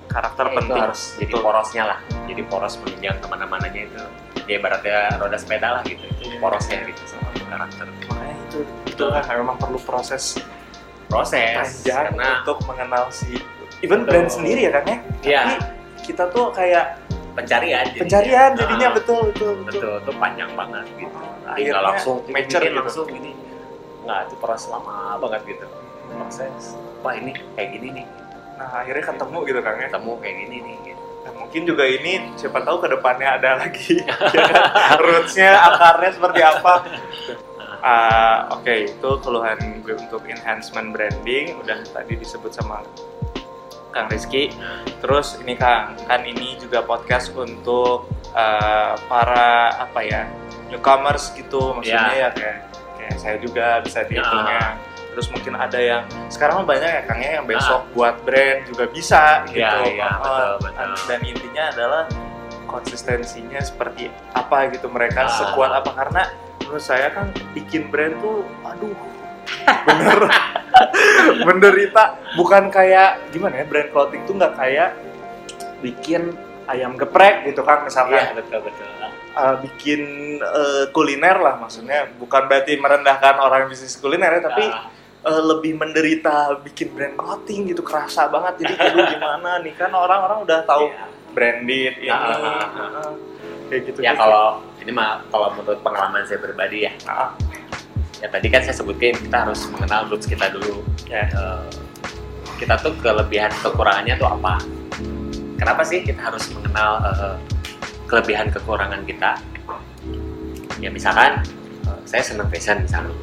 karakter 0.09 0.45
ya 0.45 0.51
itu 0.51 0.59
penting 0.59 0.79
harus 0.83 1.01
jadi 1.17 1.33
Betul. 1.33 1.45
porosnya 1.45 1.83
lah. 1.95 1.99
Jadi 2.27 2.43
poros 2.47 2.75
menunjang 2.83 3.17
ke 3.23 3.27
mana-mananya 3.31 3.81
itu. 3.87 4.03
Ya 4.49 4.55
ibaratnya 4.59 4.99
roda 5.21 5.37
sepeda 5.39 5.69
lah 5.79 5.83
gitu. 5.87 6.03
Itu 6.03 6.25
Iya. 6.29 6.39
porosnya 6.43 6.79
gitu 6.87 7.03
sama 7.07 7.29
karakter. 7.49 7.87
makanya 8.09 8.37
itu 8.49 8.59
itu 8.89 9.05
kan 9.09 9.35
memang 9.39 9.57
perlu 9.57 9.79
proses 9.81 10.37
Proses 11.09 11.33
panjang 11.81 12.13
karena 12.13 12.45
untuk 12.45 12.59
mengenal 12.69 13.09
si 13.09 13.41
even 13.81 14.05
Betul. 14.05 14.13
brand 14.13 14.29
sendiri 14.29 14.61
ya 14.69 14.71
kan 14.77 14.85
ya 14.85 14.97
ya 15.25 15.41
tapi 15.41 15.57
kita 16.05 16.29
tuh 16.29 16.53
kayak 16.53 17.01
pencarian 17.39 17.85
jadinya. 17.87 18.01
pencarian 18.03 18.51
jadinya 18.59 18.89
Ah, 18.89 18.95
betul 18.99 19.21
betul 19.31 19.53
betul 19.65 19.95
itu 20.03 20.13
panjang 20.19 20.51
banget 20.59 20.85
gitu. 20.99 21.19
Jadi 21.19 21.47
akhirnya 21.49 21.71
nggak 21.73 21.85
langsung 21.87 22.17
mature 22.29 22.63
gitu. 22.63 22.79
langsung 22.79 23.05
gini. 23.07 23.33
Nggak, 24.05 24.21
itu 24.29 24.35
proses 24.41 24.67
lama 24.73 24.97
banget 25.23 25.41
gitu. 25.47 25.67
Proses. 26.09 26.63
Wah 27.05 27.15
ini 27.15 27.31
kayak 27.55 27.69
gini 27.77 27.89
nih. 28.03 28.07
nah 28.59 28.83
akhirnya 28.83 29.05
ketemu 29.07 29.39
gitu 29.47 29.61
kan 29.63 29.75
ya 29.79 29.87
Ketemu 29.87 30.13
kayak 30.19 30.37
gini 30.43 30.57
nih. 30.67 30.77
Gitu. 30.83 31.03
Nah, 31.29 31.33
mungkin 31.45 31.63
juga 31.69 31.85
ini 31.85 32.13
siapa 32.41 32.59
tahu 32.65 32.77
ke 32.81 32.89
depannya 32.89 33.29
ada 33.37 33.51
lagi 33.61 34.01
ya 34.01 34.17
rootsnya 35.05 35.51
akarnya 35.61 36.11
seperti 36.17 36.41
apa 36.41 36.73
Ah, 37.79 38.51
Oke, 38.59 38.91
itu 38.91 39.11
keluhan 39.23 39.55
gue 39.87 39.95
untuk 39.95 40.27
enhancement 40.27 40.91
branding 40.91 41.63
udah 41.63 41.79
tadi 41.95 42.19
disebut 42.19 42.51
sama 42.51 42.83
Kang 43.91 44.07
Rizky. 44.07 44.53
Terus 44.99 45.41
ini 45.41 45.55
Kang, 45.55 45.97
kan 46.05 46.23
ini 46.23 46.57
juga 46.57 46.83
podcast 46.83 47.33
untuk 47.33 48.07
eh, 48.31 48.93
para 49.07 49.49
apa 49.75 50.01
ya 50.03 50.29
newcomers 50.69 51.33
gitu, 51.33 51.73
maksudnya 51.73 52.13
ya, 52.15 52.29
kayak 52.31 52.59
kayak 52.97 53.15
saya 53.17 53.37
juga 53.41 53.81
bisa 53.81 54.05
dihitungnya. 54.05 54.77
Terus 55.09 55.27
mungkin 55.33 55.55
ada 55.55 55.79
yang 55.79 56.03
sekarang 56.29 56.63
banyak 56.63 56.87
ya 56.87 57.03
Kang 57.03 57.19
ya 57.19 57.31
yang 57.41 57.47
besok 57.47 57.89
buat 57.91 58.21
brand 58.23 58.69
juga 58.69 58.85
bisa 58.87 59.43
gitu. 59.49 59.59
Iya, 59.59 59.99
iya, 59.99 60.07
Ah, 60.07 60.15
betul, 60.15 60.49
betul. 60.69 60.89
Dan 61.09 61.21
intinya 61.25 61.65
adalah 61.73 62.05
konsistensinya 62.69 63.59
seperti 63.59 64.13
apa 64.31 64.69
gitu 64.71 64.87
mereka 64.87 65.25
Ah. 65.25 65.33
sekuat 65.33 65.73
apa 65.73 65.91
karena 65.91 66.23
menurut 66.61 66.85
saya 66.85 67.09
kan 67.11 67.33
bikin 67.57 67.89
brand 67.89 68.13
tuh 68.21 68.45
aduh 68.61 68.93
bener 69.89 70.29
menderita. 71.49 72.19
Bukan 72.35 72.71
kayak 72.73 73.33
gimana 73.35 73.63
ya 73.63 73.65
brand 73.67 73.91
clothing 73.91 74.23
tuh 74.25 74.35
nggak 74.39 74.55
kayak 74.59 74.91
bikin 75.83 76.35
ayam 76.69 76.99
geprek 76.99 77.49
gitu 77.49 77.65
kan 77.65 77.87
misalnya 77.87 78.29
Iya 78.29 78.35
betul 78.37 78.61
betul. 78.67 78.87
uh, 79.39 79.57
bikin 79.65 80.01
uh, 80.43 80.85
kuliner 80.93 81.37
lah 81.41 81.57
maksudnya. 81.57 82.11
Bukan 82.19 82.47
berarti 82.47 82.77
merendahkan 82.77 83.41
orang 83.41 83.67
yang 83.67 83.71
bisnis 83.73 83.97
kuliner 83.97 84.39
ya 84.39 84.43
tapi 84.45 84.65
Ah, 84.69 85.33
uh, 85.35 85.43
lebih 85.55 85.75
menderita 85.75 86.59
bikin 86.63 86.95
brand 86.95 87.17
clothing 87.19 87.71
gitu 87.71 87.83
kerasa 87.83 88.29
banget. 88.29 88.67
Jadi 88.67 88.75
aduh 88.79 89.05
gimana 89.09 89.51
nih? 89.65 89.75
Kan 89.75 89.91
orang-orang 89.95 90.45
udah 90.45 90.59
tahu 90.67 90.91
iya. 90.93 91.07
branded 91.35 91.95
ini. 91.99 92.11
Ah, 92.11 92.23
ah, 92.23 92.37
ah, 92.39 92.89
uh, 93.01 93.13
kayak 93.69 93.83
gitu 93.93 93.99
Ya 94.01 94.17
kalau 94.17 94.65
ini 94.81 94.91
mah 94.91 95.21
kalau 95.29 95.53
menurut 95.53 95.81
pengalaman 95.85 96.25
saya 96.25 96.41
pribadi 96.41 96.89
ya, 96.89 96.93
Ah, 97.05 97.33
ya 98.19 98.27
tadi 98.27 98.47
kan 98.51 98.61
saya 98.67 98.75
sebutkan 98.75 99.15
kita 99.15 99.37
harus 99.47 99.61
mengenal 99.71 100.11
roots 100.11 100.27
kita 100.27 100.51
dulu. 100.51 100.83
ya 101.07 101.27
Eh, 101.31 101.71
kita 102.59 102.75
tuh 102.83 102.91
kelebihan 102.99 103.55
kekurangannya 103.63 104.19
tuh 104.19 104.27
apa? 104.27 104.59
Kenapa 105.59 105.83
sih 105.87 106.03
kita 106.03 106.19
harus 106.31 106.51
mengenal 106.51 106.99
eh, 107.07 107.35
kelebihan 108.11 108.51
kekurangan 108.51 109.03
kita? 109.07 109.39
Ya 110.83 110.91
misalkan 110.91 111.43
eh, 111.87 112.01
saya 112.03 112.23
senang 112.23 112.51
fashion 112.51 112.83
misalnya, 112.83 113.15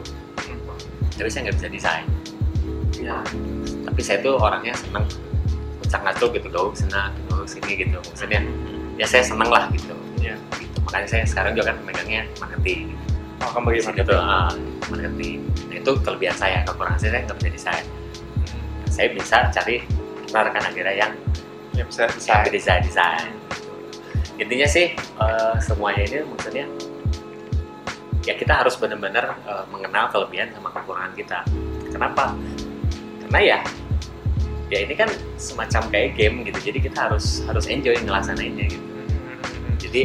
tapi 1.16 1.30
saya 1.32 1.48
nggak 1.48 1.56
bisa 1.60 1.70
desain. 1.72 2.08
ya 2.96 3.20
Tapi 3.86 4.02
saya 4.02 4.18
tuh 4.24 4.40
orangnya 4.40 4.76
senang 4.76 5.06
ucap 5.84 6.02
ngaco 6.04 6.26
gitu, 6.34 6.48
gaul 6.50 6.72
senang, 6.76 7.12
gaul 7.32 7.48
sini 7.48 7.80
gitu. 7.80 8.00
Maksudnya 8.00 8.42
ya 8.96 9.06
saya 9.08 9.24
senang 9.24 9.52
lah 9.52 9.68
gitu. 9.72 9.96
Iya. 10.20 10.36
Gitu. 10.60 10.78
Makanya 10.84 11.08
saya 11.08 11.24
sekarang 11.28 11.56
juga 11.56 11.72
kan 11.72 11.78
megangnya 11.84 12.24
marketing. 12.40 12.96
akan 13.36 13.62
bagaimana 13.62 13.94
Gitu, 14.00 14.16
ah, 14.16 14.52
marketing. 14.90 15.46
Nah, 15.70 15.76
itu 15.82 15.92
kelebihan 16.02 16.36
saya, 16.38 16.62
kekurangan 16.66 17.00
saya 17.00 17.12
saya 17.16 17.22
nggak 17.26 17.38
bisa 17.38 17.50
desain. 17.52 17.86
Saya 18.90 19.08
bisa 19.12 19.38
cari 19.52 19.76
rekan 20.36 20.64
akhirnya 20.68 20.94
yang 20.96 21.14
ya 21.76 21.84
bisa 21.88 22.12
saya 22.20 22.48
bisa 22.48 22.80
desain. 22.80 22.82
desain. 22.84 23.32
Intinya 24.36 24.68
sih 24.68 24.96
eh, 24.96 25.56
semuanya 25.64 26.04
ini 26.04 26.18
maksudnya 26.28 26.66
ya 28.26 28.34
kita 28.36 28.54
harus 28.66 28.76
benar-benar 28.76 29.40
eh, 29.48 29.66
mengenal 29.72 30.12
kelebihan 30.12 30.52
sama 30.52 30.72
kekurangan 30.76 31.14
kita. 31.16 31.40
Kenapa? 31.92 32.36
Karena 33.26 33.40
ya 33.40 33.60
ya 34.68 34.82
ini 34.82 34.98
kan 34.98 35.08
semacam 35.38 35.94
kayak 35.94 36.18
game 36.18 36.42
gitu 36.42 36.74
jadi 36.74 36.80
kita 36.90 37.00
harus 37.10 37.46
harus 37.48 37.66
enjoy 37.72 37.96
ngelaksanainnya 38.04 38.66
gitu. 38.76 38.88
Jadi 39.80 40.02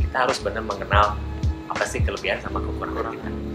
kita 0.00 0.26
harus 0.26 0.40
benar 0.40 0.64
mengenal 0.64 1.14
apa 1.68 1.84
sih 1.84 2.00
kelebihan 2.00 2.40
sama 2.40 2.58
kekurangan 2.64 3.14
kita 3.14 3.47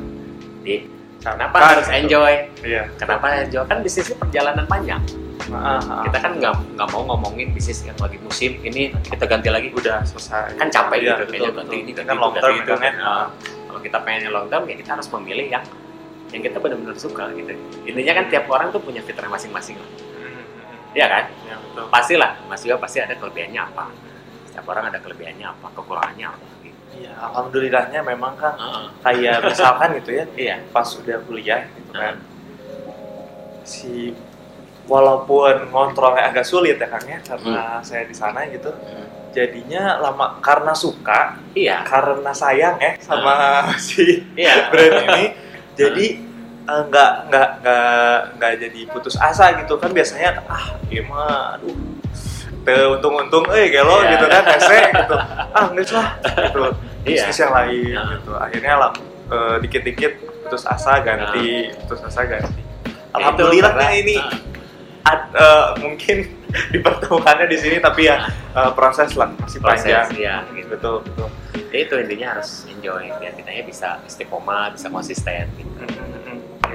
jadi 0.64 0.76
kenapa 1.20 1.56
Kan, 1.60 1.70
harus 1.76 1.88
enjoy? 1.92 2.34
Iya. 2.64 2.84
Kenapa 2.96 3.26
enjoy? 3.44 3.64
Kan 3.68 3.78
bisnisnya 3.84 4.16
perjalanan 4.16 4.66
panjang. 4.66 5.04
Ah, 5.52 5.76
ah, 5.76 6.02
kita 6.08 6.18
kan 6.24 6.32
nggak 6.40 6.54
nggak 6.80 6.88
mau 6.96 7.04
ngomongin 7.04 7.52
bisnis 7.52 7.84
yang 7.84 8.00
lagi 8.00 8.16
musim 8.24 8.56
ini 8.64 8.96
kita 9.04 9.28
ganti 9.28 9.52
lagi. 9.52 9.68
Udah 9.76 10.00
selesai. 10.08 10.56
Kan 10.56 10.72
capek 10.72 11.04
Iya, 11.04 11.04
gitu 11.04 11.14
betul, 11.20 11.28
kayaknya 11.36 11.52
ganti 11.52 11.78
ini 11.84 11.92
kan 11.92 12.16
long 12.16 12.34
term 12.40 12.56
itu, 12.64 12.74
kan. 12.80 12.94
Nah, 12.96 13.28
kalau 13.68 13.80
kita 13.84 13.98
pengen 14.08 14.32
long 14.32 14.48
term 14.48 14.64
ya 14.72 14.76
kita 14.80 14.90
harus 14.96 15.08
memilih 15.12 15.48
yang 15.52 15.64
yang 16.32 16.42
kita 16.42 16.58
benar-benar 16.64 16.96
suka 16.96 17.30
gitu. 17.36 17.54
Intinya 17.86 18.14
kan 18.24 18.26
tiap 18.32 18.46
orang 18.48 18.72
tuh 18.72 18.80
punya 18.80 19.04
fitrah 19.04 19.28
masing-masing 19.28 19.78
lah. 19.78 19.90
Hmm. 20.18 20.96
Iya 20.96 21.06
kan? 21.12 21.24
Ya, 21.46 21.56
betul. 21.60 21.86
pastilah 21.92 22.32
Mas 22.48 22.64
juga 22.64 22.80
pasti 22.80 23.04
ada 23.04 23.14
kelebihannya 23.20 23.62
apa. 23.62 23.92
Setiap 24.48 24.66
orang 24.72 24.90
ada 24.90 24.98
kelebihannya 25.04 25.46
apa 25.46 25.68
kekurangannya 25.76 26.28
apa 26.32 26.53
Iya, 26.94 27.12
alhamdulillahnya 27.18 28.00
memang 28.06 28.34
kan 28.38 28.54
Heeh. 28.58 28.86
kayak 29.02 29.38
misalkan 29.46 29.90
gitu 29.98 30.10
ya, 30.14 30.26
iya 30.44 30.56
pas 30.70 30.86
udah 30.86 31.18
kuliah 31.26 31.66
gitu 31.74 31.92
kan. 31.94 32.16
Si 33.64 34.14
walaupun 34.84 35.72
ngontrolnya 35.72 36.28
agak 36.28 36.44
sulit 36.44 36.76
ya 36.76 36.88
Kang 36.92 37.08
ya 37.08 37.20
karena 37.24 37.80
saya 37.82 38.04
di 38.06 38.16
sana 38.16 38.46
gitu. 38.52 38.70
Hmm. 38.70 39.08
Jadinya 39.34 39.98
lama 39.98 40.38
karena 40.46 40.78
suka, 40.78 41.42
iya 41.58 41.82
karena 41.82 42.30
sayang 42.30 42.78
ya 42.78 42.94
sama 43.02 43.34
si 43.86 44.22
iya 44.38 44.70
brand 44.70 45.10
ini. 45.10 45.26
Jadi 45.74 46.06
eh, 46.70 46.82
nggak 46.90 47.12
nggak 47.34 47.50
nggak 47.66 48.18
nggak 48.38 48.54
jadi 48.62 48.82
putus 48.94 49.18
asa 49.18 49.58
gitu 49.58 49.82
kan 49.82 49.90
biasanya 49.90 50.46
ah 50.46 50.78
gimana 50.86 51.58
aduh 51.58 51.74
Tuh, 51.74 51.93
untung-untung 52.66 53.44
eh 53.50 53.68
gelo 53.70 54.00
Iya. 54.00 54.10
gitu 54.14 54.26
kan 54.26 54.44
hese 54.48 54.80
gitu. 54.94 55.16
Ah 55.56 55.66
enggak 55.66 55.92
lah 55.92 56.08
gitu. 56.24 56.64
Iya. 57.04 57.28
bisnis 57.28 57.38
yang 57.38 57.54
lain 57.54 57.94
Nah. 57.94 58.06
gitu. 58.14 58.32
Akhirnya 58.34 58.74
lah 58.78 58.92
eh, 59.26 59.56
dikit-dikit 59.60 60.14
putus 60.44 60.64
asa 60.64 61.00
ganti 61.00 61.70
putus 61.82 62.02
asa 62.02 62.22
ganti. 62.24 62.62
Ya, 62.62 62.92
alhamdulillah 63.14 63.72
karena- 63.72 63.94
ini 63.94 64.16
Ah, 64.16 64.32
ad- 65.06 65.34
eh, 65.34 65.68
mungkin 65.80 66.18
dipertemukannya 66.74 67.46
di 67.46 67.58
sini 67.58 67.78
tapi 67.78 68.08
ya 68.08 68.24
eh, 68.30 68.72
proses 68.72 69.12
lah 69.14 69.30
masih 69.34 69.60
proses 69.60 69.84
panjang. 69.84 70.08
ya 70.16 70.36
gitu 70.50 70.68
betul 70.72 70.96
betul. 71.04 71.28
Ya 71.70 71.80
itu 71.82 71.94
intinya 71.98 72.28
harus 72.34 72.64
enjoy 72.66 73.10
biar 73.12 73.34
kitanya 73.34 73.64
bisa 73.64 74.00
istiqomah 74.04 74.72
bisa 74.72 74.88
konsisten 74.88 75.50
gitu 75.54 75.70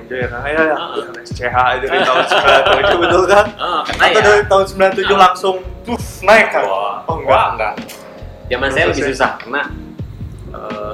enjoy 0.08 0.24
ya 0.24 0.28
Kang. 0.32 0.42
ya 0.48 0.52
ya 0.56 0.76
Ah. 0.80 0.88
SCH 1.20 1.56
dari 1.84 2.00
tahun 2.00 2.24
97 2.24 3.04
betul 3.04 3.22
kan? 3.28 3.46
Oh, 3.60 3.80
karena 3.84 4.04
atau 4.08 4.16
ya 4.16 4.20
dari 4.24 4.42
tahun 4.48 4.64
97 4.64 5.04
Ah. 5.04 5.18
langsung 5.28 5.56
tuh 5.84 5.98
naik 6.24 6.48
kan? 6.48 6.64
Wah, 6.64 7.04
oh 7.04 7.16
enggak. 7.20 7.48
Enggak. 7.52 7.74
Zaman 8.48 8.68
saya 8.72 8.84
lebih 8.88 9.04
susah 9.12 9.30
karena 9.36 9.62
eh, 10.48 10.92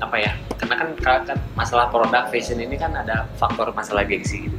apa 0.00 0.16
ya 0.16 0.32
karena 0.56 0.74
kan, 0.80 0.88
kan 1.28 1.38
masalah 1.52 1.92
produk 1.92 2.24
fashion 2.32 2.56
ini 2.56 2.80
kan 2.80 2.96
ada 2.96 3.28
faktor 3.36 3.68
masalah 3.76 4.08
gengsi 4.08 4.48
gitu. 4.48 4.56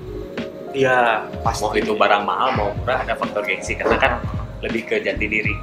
Iya 0.78 1.26
pasti. 1.42 1.66
mau 1.66 1.74
itu 1.74 1.90
barang 1.98 2.22
mahal 2.22 2.54
mau 2.54 2.70
murah 2.78 3.02
ada 3.02 3.18
faktor 3.18 3.42
gengsi 3.42 3.74
karena 3.74 3.98
kan 3.98 4.22
lebih 4.62 4.86
ke 4.86 5.02
jati 5.02 5.26
diri. 5.26 5.58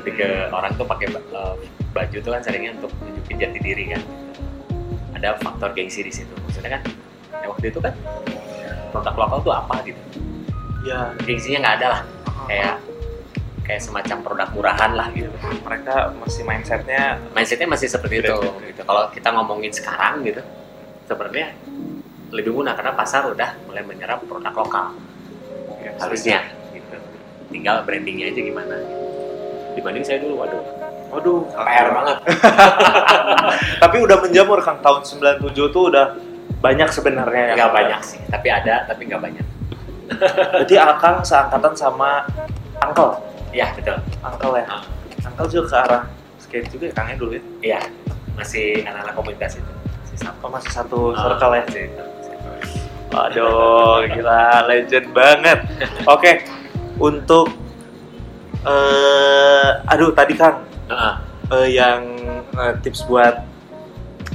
Lebih 0.00 0.12
ke 0.16 0.28
orang 0.48 0.72
tuh 0.80 0.88
pakai 0.88 1.12
eh, 1.12 1.54
baju 1.92 2.16
tuh 2.16 2.30
kan 2.32 2.40
seringnya 2.40 2.72
untuk 2.80 2.88
nunjukin 3.04 3.36
jati 3.36 3.58
diri 3.60 3.84
kan. 3.92 4.00
Ada 5.12 5.36
faktor 5.44 5.76
gengsi 5.76 6.00
di 6.00 6.12
situ. 6.12 6.32
Maksudnya 6.48 6.80
kan 6.80 6.82
waktu 7.64 7.72
itu 7.72 7.80
kan 7.80 7.94
produk 8.92 9.14
lokal 9.16 9.38
tuh 9.40 9.52
apa 9.56 9.74
gitu. 9.88 10.00
Ya. 10.84 11.16
Gengsinya 11.24 11.58
nggak 11.64 11.76
ada 11.80 11.86
lah. 11.88 12.00
Kayak 12.44 12.74
kayak 13.64 13.80
semacam 13.80 14.18
produk 14.20 14.48
murahan 14.52 14.92
lah 14.92 15.08
gitu. 15.16 15.32
Mereka 15.64 16.12
masih 16.20 16.44
mindsetnya 16.44 17.16
mindsetnya 17.32 17.68
masih 17.72 17.88
seperti 17.88 18.20
itu 18.20 18.36
gitu. 18.68 18.80
Kalau 18.84 19.08
kita 19.08 19.32
ngomongin 19.32 19.72
sekarang 19.72 20.20
gitu 20.28 20.44
sebenarnya 21.08 21.56
lebih 22.36 22.52
mudah 22.52 22.76
karena 22.76 22.92
pasar 22.92 23.32
udah 23.32 23.56
mulai 23.64 23.80
menyerap 23.80 24.20
produk 24.28 24.52
lokal. 24.52 24.92
Ya, 25.80 25.96
harusnya 25.96 26.44
gitu. 26.76 26.96
Tinggal 27.48 27.80
brandingnya 27.88 28.28
aja 28.28 28.40
gimana 28.44 28.76
dibanding 29.72 30.04
saya 30.04 30.20
dulu 30.20 30.44
waduh. 30.44 30.64
Waduh. 31.16 31.40
PR 31.48 31.88
banget. 31.96 32.18
Tapi 33.82 33.96
udah 34.02 34.16
menjamur 34.20 34.58
Kang. 34.60 34.82
Tahun 34.82 35.00
97 35.40 35.74
tuh 35.74 35.84
udah 35.94 36.33
banyak 36.64 36.88
sebenarnya 36.88 37.52
ya 37.52 37.54
nggak 37.60 37.72
banyak 37.76 38.00
sih 38.00 38.20
tapi 38.32 38.48
ada 38.48 38.88
tapi 38.88 39.04
nggak 39.04 39.20
banyak. 39.20 39.46
Berarti 40.56 40.76
Akang 40.80 41.20
seangkatan 41.20 41.76
sama 41.76 42.24
Uncle? 42.80 43.20
Ya 43.52 43.68
betul. 43.76 44.00
Uncle 44.24 44.56
ya. 44.56 44.64
Uncle 45.28 45.48
juga 45.52 45.64
ke 45.68 45.76
arah 45.76 46.02
skate 46.40 46.68
juga 46.72 46.84
ya 46.88 46.94
Kang 46.96 47.08
ya 47.12 47.16
dulu 47.20 47.36
ya? 47.36 47.42
Iya 47.60 47.80
masih 48.34 48.80
anak-anak 48.88 49.14
komunitas 49.14 49.60
itu. 49.60 49.72
Masih 50.04 50.18
sama 50.24 50.36
oh, 50.40 50.50
masih 50.50 50.70
satu 50.72 50.98
circle 51.12 51.52
ya? 51.52 51.62
masih 51.68 51.82
itu, 51.84 52.04
masih 52.04 52.32
itu. 52.32 52.50
Waduh, 53.14 53.96
gila, 54.16 54.46
legend 54.66 55.08
banget. 55.14 55.58
Oke, 56.08 56.32
untuk 56.98 57.46
eh 58.64 59.68
aduh 59.92 60.10
tadi 60.16 60.34
Kang, 60.34 60.64
Heeh. 60.88 61.14
eh, 61.52 61.68
yang 61.76 62.00
eh, 62.56 62.72
tips 62.80 63.04
buat 63.04 63.53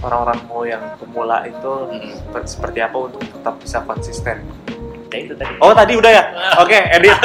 orang-orang 0.02 0.40
mau 0.46 0.64
yang 0.64 0.84
pemula 0.96 1.44
itu 1.44 1.74
Mm-mm. 1.90 2.44
seperti, 2.44 2.80
apa 2.80 2.98
untuk 2.98 3.22
tetap 3.22 3.56
bisa 3.58 3.84
konsisten? 3.84 4.38
ya 5.10 5.26
itu 5.26 5.34
tadi 5.34 5.54
Oh 5.58 5.74
tadi 5.74 5.98
udah 5.98 6.12
ya? 6.12 6.24
Oke, 6.62 6.78
edit. 6.78 7.18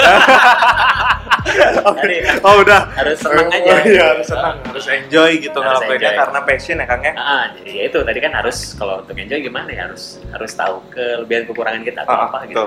Oke. 1.85 2.01
Tadi. 2.01 2.17
Oh 2.41 2.57
udah. 2.59 2.81
harus 2.97 3.21
senang 3.21 3.47
Oh, 3.47 3.61
aja 3.61 3.85
Iya, 3.85 4.05
harus 4.11 4.27
senang, 4.27 4.57
harus 4.65 4.87
enjoy 4.89 5.31
gitu 5.39 5.59
ngelakuinnya 5.61 6.17
karena 6.17 6.39
passion 6.43 6.81
ya 6.81 6.87
Kang 6.89 7.05
ya. 7.05 7.13
Ah, 7.15 7.45
jadi 7.53 7.71
ya 7.71 7.83
itu 7.87 7.99
tadi 8.01 8.19
kan 8.19 8.33
harus 8.33 8.57
kalau 8.73 9.05
untuk 9.05 9.13
enjoy 9.15 9.37
gimana 9.39 9.69
ya 9.69 9.85
harus 9.85 10.17
harus 10.33 10.51
tahu 10.51 10.81
kelebihan 10.89 11.45
kekurangan 11.45 11.83
kita 11.85 12.01
atau 12.03 12.17
Ah, 12.17 12.25
apa 12.27 12.39
gitu. 12.49 12.65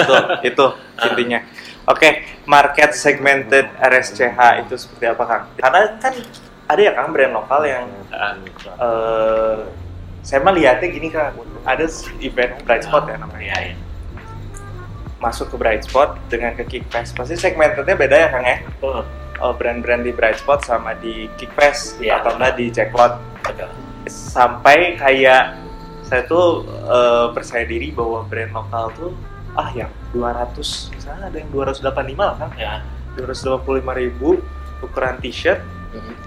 itu 0.48 0.66
Ah. 0.94 1.04
intinya. 1.10 1.40
Oke, 1.82 2.08
market 2.46 2.94
segmented 2.94 3.66
RSCH 3.74 4.38
itu 4.62 4.74
seperti 4.78 5.04
apa 5.10 5.22
Kang? 5.26 5.42
Karena 5.58 5.80
kan 5.98 6.14
ada 6.72 6.80
ya 6.80 6.92
Kang 6.96 7.12
brand 7.12 7.32
lokal 7.32 7.62
yang 7.62 7.84
eh 8.80 9.56
saya 10.22 10.38
mah 10.38 10.54
lihatnya 10.54 10.86
gini 10.86 11.10
Kang, 11.10 11.34
ada 11.66 11.82
event 12.22 12.54
Bright 12.62 12.86
Spot 12.86 13.04
ya 13.10 13.18
namanya. 13.18 13.42
Iya, 13.42 13.58
iya. 13.68 13.76
Masuk 15.18 15.50
ke 15.50 15.56
Bright 15.58 15.82
Spot 15.82 16.14
dengan 16.30 16.54
ke 16.54 16.62
Kickfest. 16.62 17.14
Pasti 17.14 17.34
segmentednya 17.34 17.98
beda 17.98 18.16
ya 18.16 18.28
Kang 18.30 18.46
ya? 18.46 18.62
Eh, 18.62 19.02
brand-brand 19.58 20.06
di 20.06 20.14
Bright 20.14 20.38
Spot 20.38 20.62
sama 20.62 20.94
di 20.94 21.26
Kickfest 21.34 21.98
Iya. 21.98 22.22
atau 22.22 22.38
enggak 22.38 22.54
di 22.54 22.70
Jacklot. 22.70 23.18
betul. 23.42 23.66
Sampai 24.06 24.94
kayak 24.94 25.58
saya 26.06 26.22
tuh 26.30 26.62
eh, 26.70 27.26
percaya 27.34 27.66
diri 27.66 27.90
bahwa 27.90 28.22
brand 28.22 28.54
lokal 28.54 28.94
tuh 28.94 29.10
ah 29.58 29.68
yang 29.74 29.90
200 30.14 30.54
misalnya 30.94 31.28
ada 31.28 31.36
yang 31.36 31.50
285 31.50 32.14
lah 32.16 32.36
kan 32.38 32.50
Ya. 32.54 32.78
225 33.18 33.58
ribu 33.98 34.38
ukuran 34.80 35.18
t-shirt 35.18 35.60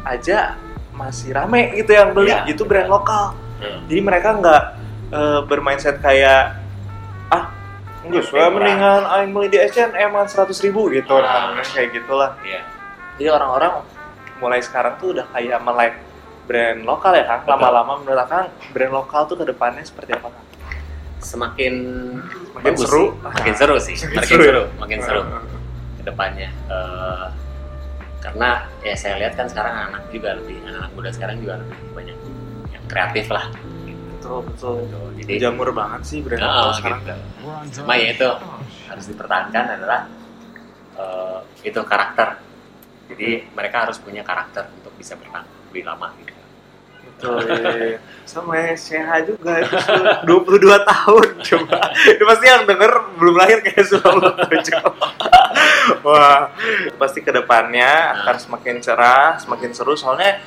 Aja 0.02 0.56
masih 0.92 1.32
rame 1.32 1.76
gitu 1.76 1.92
yang 1.92 2.12
beli 2.12 2.30
Iya. 2.30 2.48
itu 2.48 2.64
brand 2.64 2.88
lokal 2.88 3.36
Hmm. 3.56 3.88
jadi 3.88 4.02
mereka 4.02 4.30
nggak 4.34 4.64
eh, 5.08 5.40
bermindset 5.44 6.00
kayak 6.00 6.60
ah 7.28 7.52
enggak 8.02 8.24
saya 8.26 8.48
Murah. 8.48 8.52
mendingan 8.52 9.02
aing 9.08 9.32
beli 9.32 9.48
di 9.48 9.60
H&M 9.60 9.92
100 10.12 10.28
ribu 10.62 10.88
gitu 10.90 11.16
Ah. 11.16 11.52
nah, 11.52 11.64
kayak 11.64 11.94
gitulah 11.94 12.36
Iya. 12.42 12.62
jadi 13.16 13.30
orang-orang 13.32 13.80
mulai 14.36 14.60
sekarang 14.60 14.96
tuh 14.96 15.12
udah 15.12 15.26
kayak 15.30 15.60
melek 15.60 15.94
brand 16.46 16.84
lokal 16.84 17.12
ya 17.12 17.26
kan 17.26 17.40
lama-lama 17.46 17.98
menurut 17.98 18.28
Kang 18.28 18.48
brand 18.70 18.94
lokal 18.94 19.26
tuh 19.26 19.36
ke 19.36 19.46
depannya 19.46 19.82
seperti 19.82 20.14
apa 20.14 20.28
Kang? 20.28 20.46
Semakin 21.18 21.74
Makin 22.54 22.66
bagus 22.70 22.86
seru. 22.86 23.02
sih. 23.02 23.10
makin 23.24 23.54
seru 23.56 23.76
sih, 23.80 23.96
Makin 23.98 24.20
seru 24.22 24.38
ya? 24.38 24.48
seru, 24.48 24.64
makin 24.78 25.00
seru 25.02 25.22
ke 25.96 26.04
depannya. 26.04 26.50
Karena 28.26 28.66
ya 28.82 28.96
saya 28.98 29.22
lihat 29.22 29.38
kan 29.38 29.46
sekarang 29.46 29.94
anak 29.94 30.10
juga 30.10 30.34
lebih 30.42 30.58
anak 30.66 30.90
muda 30.98 31.14
sekarang 31.14 31.38
juga 31.46 31.62
lebih 31.62 31.78
banyak 31.94 32.18
yang 32.74 32.86
kreatif 32.90 33.30
lah. 33.30 33.46
betul 34.18 34.42
betul 34.42 35.06
Gitu. 35.26 35.42
Jadi 35.42 35.42
jamur 35.42 35.70
banget 35.74 36.02
sih 36.06 36.20
brand 36.22 36.42
lokal 36.44 36.70
sekarang 36.78 37.02
gitu. 37.02 37.14
Cuma 37.82 37.94
ya 37.98 38.08
itu 38.14 38.30
harus 38.90 39.06
dipertahankan 39.10 39.66
adalah 39.80 40.02
eh, 40.98 41.40
itu 41.66 41.80
karakter. 41.82 42.30
Jadi 43.10 43.30
mereka 43.54 43.86
harus 43.90 43.98
punya 43.98 44.22
karakter 44.22 44.70
untuk 44.82 44.94
bisa 44.98 45.18
bertahan 45.18 45.46
lebih 45.72 45.84
lama 45.86 46.10
gitu. 46.22 46.34
betul 47.16 47.40
iya, 47.48 47.96
iya. 47.96 47.98
sama 48.28 48.60
ya 48.60 48.76
CH 48.76 49.10
juga 49.24 49.64
itu 49.64 49.76
sudah 49.88 50.20
22 50.28 50.68
tahun 50.84 51.28
coba 51.48 51.80
itu 52.12 52.24
pasti 52.28 52.46
yang 52.50 52.64
denger 52.68 52.92
belum 53.16 53.36
lahir 53.40 53.64
kayak 53.64 53.88
sebelum 53.88 54.36
wah 56.02 56.50
pasti 56.96 57.20
ke 57.20 57.32
depannya 57.32 57.90
akan 58.16 58.36
semakin 58.38 58.76
cerah 58.80 59.38
semakin 59.38 59.72
seru 59.72 59.94
soalnya 59.94 60.42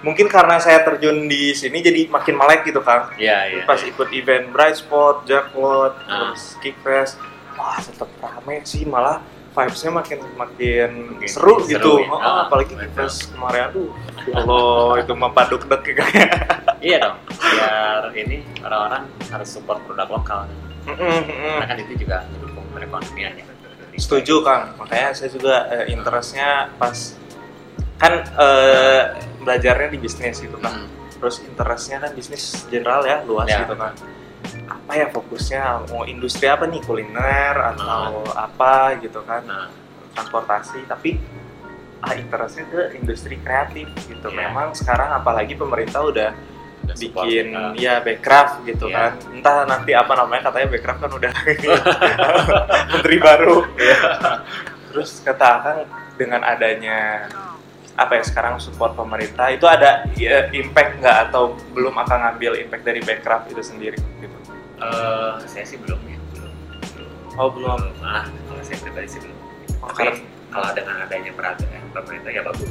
mungkin 0.00 0.28
karena 0.28 0.56
saya 0.56 0.82
terjun 0.82 1.24
di 1.24 1.50
sini 1.50 1.80
jadi 1.80 2.06
makin 2.06 2.34
melek 2.34 2.64
gitu 2.64 2.78
Kang 2.78 3.08
Iya, 3.16 3.38
iya. 3.50 3.62
pas 3.64 3.80
ikut 3.80 4.08
event 4.10 4.50
Bright 4.50 4.76
Spot, 4.76 5.24
Jacklot, 5.24 5.96
Ah. 6.02 6.30
terus 6.30 6.60
Kickfest, 6.60 7.16
wah 7.54 7.78
tetap 7.78 8.08
rame 8.18 8.60
sih 8.62 8.84
malah 8.84 9.24
vibes-nya 9.50 9.94
makin 9.94 10.18
makin 10.34 10.90
Makin 11.14 11.24
seru 11.24 11.56
seru 11.56 11.70
gitu. 11.70 11.92
ya. 12.00 12.10
Oh, 12.10 12.18
Ah, 12.18 12.44
apalagi. 12.44 12.76
Kickfest 12.76 13.32
kemarin 13.32 13.70
tuh, 13.70 13.88
ya 14.24 14.34
Allah 14.36 15.00
itu 15.00 15.12
mempaduk 15.14 15.62
dek 15.64 15.82
kayaknya. 15.86 16.28
Iya 16.84 17.00
dong. 17.00 17.16
Biar 17.32 18.12
ini 18.12 18.44
orang-orang 18.60 19.08
harus 19.24 19.48
support 19.48 19.80
produk 19.88 20.04
lokal. 20.10 20.44
Karena 20.84 21.64
kan 21.64 21.80
itu 21.80 21.96
juga 21.96 22.28
mendukung 22.28 22.60
perekonomian 22.70 23.40
ya. 23.40 23.44
Setuju 23.94 24.42
Kang, 24.42 24.74
makanya 24.74 25.12
saya 25.12 25.30
juga 25.30 25.70
eh, 25.70 25.86
interestnya 25.88 26.72
pas 26.74 27.14
kan 27.94 28.12
eh, 28.20 29.02
belajarnya 29.38 29.88
di 29.88 29.98
bisnis 29.98 30.38
gitu 30.38 30.58
kan. 30.58 30.74
Hmm. 30.74 30.88
Terus 31.14 31.40
interestnya 31.40 31.96
kan 31.98 32.10
bisnis 32.12 32.44
general 32.66 33.00
ya 33.02 33.22
luas 33.22 33.46
Ya. 33.46 33.62
gitu 33.62 33.74
kan. 33.74 33.94
apa 34.64 34.92
ya 34.94 35.08
fokusnya 35.08 35.62
mau 35.88 36.04
industri 36.04 36.44
apa 36.44 36.68
nih 36.68 36.84
kuliner 36.84 37.56
atau 37.72 38.20
apa 38.36 38.92
gitu 38.98 39.24
kan 39.24 39.40
nah 39.42 39.72
transportasi 40.12 40.84
tapi 40.84 41.16
ah 42.00 42.12
interestnya 42.12 42.68
ke 42.68 42.92
industri 42.94 43.40
kreatif 43.40 43.88
gitu 44.04 44.28
Iya. 44.28 44.36
memang 44.44 44.76
sekarang 44.76 45.16
apalagi 45.16 45.56
pemerintah 45.56 46.04
udah 46.04 46.30
support 46.92 47.24
bikin 47.24 47.46
kita. 47.50 47.80
ya 47.80 47.94
backcraft 47.98 48.54
gitu 48.64 48.86
Iya. 48.86 48.94
kan. 48.94 49.10
Entah 49.32 49.56
nanti 49.64 49.92
apa 49.92 50.12
namanya 50.14 50.42
katanya 50.44 50.68
backcraft 50.68 51.00
kan 51.00 51.10
udah 51.10 51.32
menteri 52.92 53.16
baru. 53.18 53.56
Terus 54.90 55.10
kata 55.20 55.46
Akang 55.54 55.78
dengan 56.14 56.40
adanya 56.42 57.26
apa 57.94 58.18
ya 58.18 58.22
sekarang 58.22 58.58
support 58.58 58.92
pemerintah 58.92 59.48
itu 59.48 59.64
ada 59.64 60.02
ya, 60.14 60.50
impact 60.50 60.98
nggak? 60.98 61.16
Atau 61.28 61.54
belum 61.70 61.94
akan 61.96 62.18
ngambil 62.28 62.58
impact 62.60 62.82
dari 62.82 63.00
backcraft 63.00 63.48
itu 63.48 63.62
sendiri 63.62 63.98
gitu? 64.18 64.36
Eh, 64.76 65.32
saya 65.44 65.64
sih 65.64 65.78
belum 65.78 65.98
ya. 66.04 66.18
Belum 66.32 66.52
belum. 66.90 67.10
Oh 67.34 67.48
belum. 67.48 67.78
Belum 67.80 68.02
ah 68.04 68.26
kalau 68.26 68.62
saya 68.62 68.78
pribadi 68.78 69.08
sih 69.08 69.20
belum. 69.20 69.38
Oh, 69.80 69.88
tapi 69.88 70.10
karena- 70.10 70.22
kalau 70.50 70.70
dengan 70.70 70.96
adanya 71.00 71.30
peraturan 71.34 71.82
pemerintah 71.90 72.30
ya 72.30 72.42
bagus. 72.42 72.70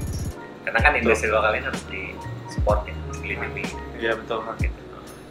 Karena 0.63 0.80
kan 0.80 0.91
industri 0.95 1.28
lokal 1.28 1.52
ini 1.54 1.65
harus 1.65 1.84
di 1.88 2.15
support 2.47 2.88
ya 2.88 2.95
dilindungi 3.23 3.63
iya 3.97 4.13
betul. 4.19 4.43
Gitu 4.59 4.83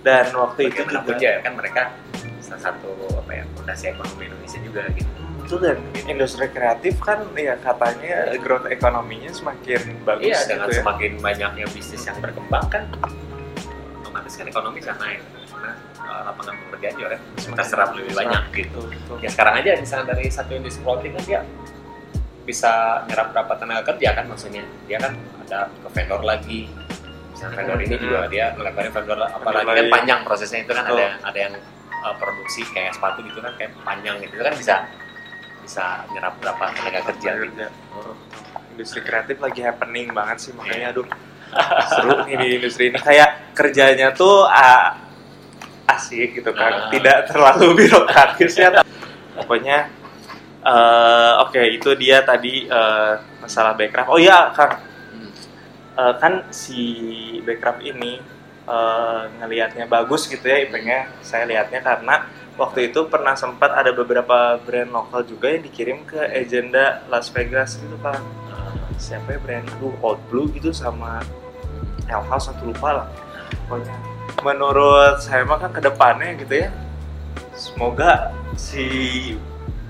dan 0.02 0.34
waktu 0.34 0.60
itu 0.70 0.82
juga 0.82 1.14
ya 1.22 1.38
kan 1.46 1.54
mereka 1.54 1.94
salah 2.42 2.62
satu 2.74 2.90
apa 3.22 3.30
ya 3.32 3.44
fondasi 3.54 3.84
ekonomi 3.94 4.22
Indonesia 4.26 4.58
juga 4.60 4.82
gitu. 4.98 5.10
Itu 5.46 5.56
dan 5.62 5.78
industri 6.10 6.46
kreatif 6.50 6.98
kan 6.98 7.22
ya 7.38 7.54
katanya 7.62 8.34
growth 8.42 8.66
ekonominya 8.66 9.30
semakin 9.30 9.80
bagus 10.02 10.26
iya 10.26 10.38
gitu 10.42 10.50
dengan 10.58 10.68
ya. 10.68 10.74
semakin 10.82 11.12
banyaknya 11.22 11.66
bisnis 11.70 12.02
yang 12.02 12.18
berkembang 12.18 12.66
kan 12.66 12.82
otomatis 14.02 14.34
kan 14.34 14.46
ekonomi 14.50 14.82
bisa 14.82 14.94
naik 14.98 15.22
karena 15.22 15.72
uh, 16.02 16.20
lapangan 16.30 16.54
pekerjaan 16.66 16.94
juga 16.98 17.08
kan 17.14 17.20
kita 17.38 17.62
serap 17.62 17.88
lebih 17.94 18.12
banyak 18.18 18.42
gitu. 18.58 18.80
Betul, 18.82 18.98
betul. 18.98 19.16
ya 19.22 19.30
sekarang 19.30 19.54
aja 19.62 19.70
misalnya 19.78 20.06
dari 20.18 20.26
satu 20.28 20.50
industri 20.58 20.82
clothing 20.82 21.14
kan 21.14 21.24
dia 21.30 21.40
bisa 22.42 23.06
nyerap 23.06 23.30
berapa 23.30 23.54
tenaga 23.54 23.82
kerja 23.94 24.18
kan 24.18 24.24
maksudnya. 24.26 24.66
Dia 24.90 24.98
kan 24.98 25.14
ada 25.46 25.70
ke 25.70 25.88
vendor 25.94 26.26
lagi 26.26 26.66
misalnya 27.42 27.58
vendor 27.58 27.78
ini 27.82 27.96
juga 27.98 28.18
dia 28.30 28.46
melakukan 28.54 28.90
vendor 28.94 29.18
apalagi 29.26 29.66
Vendor 29.66 29.74
kan 29.74 29.86
panjang 29.90 30.20
prosesnya 30.22 30.60
itu 30.62 30.72
kan 30.78 30.84
ada 30.86 31.06
ada 31.26 31.38
yang 31.38 31.54
uh, 32.06 32.14
produksi 32.14 32.62
kayak 32.70 32.94
sepatu 32.94 33.26
gitu 33.26 33.42
kan 33.42 33.52
kayak 33.58 33.74
panjang 33.82 34.22
gitu. 34.22 34.38
Itu 34.38 34.44
kan 34.46 34.54
bisa 34.54 34.76
bisa 35.66 35.84
nyerap 36.14 36.38
berapa 36.38 36.64
tenaga 36.70 37.00
kerja 37.10 37.30
gitu. 37.34 37.50
kerja. 37.50 37.66
industri 38.72 39.04
kreatif 39.04 39.36
lagi 39.36 39.60
happening 39.60 40.16
banget 40.16 40.48
sih 40.48 40.52
makanya 40.56 40.96
aduh 40.96 41.06
seru 41.92 42.24
nih 42.30 42.36
di 42.38 42.48
industri 42.62 42.94
ini. 42.94 42.98
Kayak 43.02 43.52
kerjanya 43.58 44.14
tuh 44.14 44.46
ah, 44.46 45.02
asik 45.90 46.38
gitu 46.38 46.54
kan. 46.54 46.86
Ah. 46.86 46.90
tidak 46.94 47.26
terlalu 47.26 47.66
birokratis 47.82 48.54
ya 48.54 48.86
pokoknya 49.34 49.90
eh, 50.62 51.32
oke 51.42 51.58
itu 51.74 51.90
dia 51.98 52.22
tadi 52.22 52.70
eh, 52.70 53.12
masalah 53.42 53.74
backcraft. 53.74 54.14
Oh 54.14 54.22
iya 54.22 54.54
kang 54.54 54.91
Eh, 55.92 56.14
kan 56.16 56.48
si 56.48 56.80
backcraft 57.44 57.84
ini 57.84 58.16
eh, 58.64 59.22
ngelihatnya 59.36 59.84
bagus 59.84 60.24
gitu 60.24 60.48
ya 60.48 60.64
impactnya 60.64 61.12
saya 61.20 61.44
lihatnya 61.44 61.84
karena 61.84 62.24
waktu 62.56 62.88
itu 62.88 63.04
pernah 63.12 63.36
sempat 63.36 63.76
ada 63.76 63.92
beberapa 63.92 64.56
brand 64.64 64.88
lokal 64.88 65.20
juga 65.28 65.52
yang 65.52 65.60
dikirim 65.60 66.08
ke 66.08 66.16
agenda 66.32 67.04
Las 67.12 67.28
Vegas 67.28 67.76
gitu 67.76 67.96
kan 68.00 68.20
Uh, 68.52 68.84
siapa 69.00 69.32
ya 69.32 69.40
brand 69.40 69.64
itu? 69.64 69.88
Old 70.04 70.20
Blue 70.28 70.44
gitu 70.52 70.76
sama 70.76 71.24
El 72.04 72.20
House 72.28 72.52
satu 72.52 72.68
lupa 72.68 72.88
lah 73.00 73.08
pokoknya. 73.64 73.96
Menurut 74.44 75.24
saya 75.24 75.44
mah 75.48 75.56
kan 75.56 75.72
ke 75.72 75.80
depannya 75.80 76.36
gitu 76.36 76.68
ya 76.68 76.68
semoga 77.56 78.32
si 78.60 78.84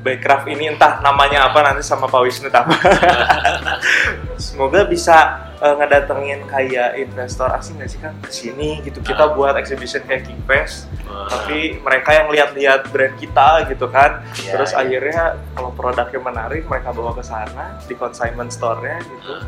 Backcraft 0.02 0.50
ini 0.50 0.66
entah 0.66 0.98
namanya 0.98 1.46
apa 1.46 1.62
nanti 1.62 1.80
sama 1.80 2.10
Pak 2.10 2.20
Wisnu 2.26 2.50
Tama 2.50 2.74
semoga 4.42 4.82
bisa 4.84 5.16
eh, 5.62 5.74
ngedatengin 5.78 6.42
kayak 6.50 6.98
investor 6.98 7.46
asing 7.54 7.78
nggak 7.78 7.90
sih 7.90 8.00
kan 8.02 8.12
ke 8.18 8.30
sini 8.30 8.82
gitu. 8.82 8.98
Kita 8.98 9.30
Ah. 9.30 9.34
buat 9.34 9.54
exhibition 9.54 10.02
kayak 10.02 10.26
Geekfest 10.26 10.90
uh, 11.06 11.30
tapi 11.30 11.78
mereka 11.78 12.10
yang 12.18 12.26
lihat-lihat 12.34 12.90
brand 12.90 13.14
kita 13.14 13.70
gitu 13.70 13.86
kan. 13.86 14.26
Iya, 14.42 14.58
terus 14.58 14.74
iya. 14.74 14.82
akhirnya 14.82 15.22
kalau 15.54 15.70
produknya 15.70 16.18
menarik 16.18 16.66
mereka 16.66 16.90
bawa 16.90 17.14
ke 17.14 17.22
sana 17.22 17.78
di 17.86 17.94
consignment 17.94 18.50
store-nya 18.50 18.98
gitu. 19.06 19.32
Uh, 19.38 19.46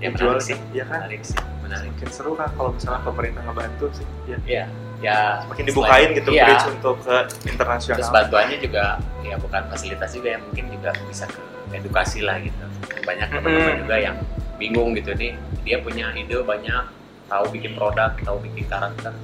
ya 0.00 0.08
menarik 0.08 0.40
sih. 0.40 0.56
ya 0.72 0.84
kan? 0.88 1.04
Menarik 1.04 1.22
sih. 1.22 1.36
Menarik. 1.60 1.90
Makin 1.92 2.08
seru 2.08 2.32
kan 2.32 2.48
kalau 2.56 2.72
misalnya 2.72 3.04
pemerintah 3.04 3.42
ngebantu 3.44 3.86
sih. 3.92 4.06
Ya 4.24 4.38
Iya, 4.48 4.64
ya 5.00 5.48
makin 5.48 5.64
dibukain 5.64 6.12
gitu 6.12 6.30
iya. 6.36 6.44
bridge 6.44 6.66
untuk 6.76 7.00
ke 7.00 7.16
internasional 7.48 7.96
Terus 7.96 8.12
bantuannya 8.12 8.58
juga 8.60 9.00
ya 9.24 9.36
bukan 9.40 9.62
fasilitas 9.72 10.12
juga 10.12 10.36
yang 10.36 10.42
mungkin 10.44 10.64
juga 10.76 10.90
bisa 11.08 11.24
ke 11.24 11.40
edukasi 11.72 12.20
lah 12.20 12.36
gitu. 12.42 12.64
Banyak 13.04 13.28
teman-teman 13.32 13.76
juga 13.80 13.96
yang 13.96 14.16
bingung 14.60 14.92
gitu 14.92 15.16
nih, 15.16 15.32
dia 15.64 15.80
punya 15.80 16.12
ide 16.12 16.36
banyak, 16.44 16.84
tahu 17.32 17.44
bikin 17.54 17.72
produk, 17.72 18.12
tahu 18.20 18.36
bikin 18.44 18.68
karakter, 18.68 19.14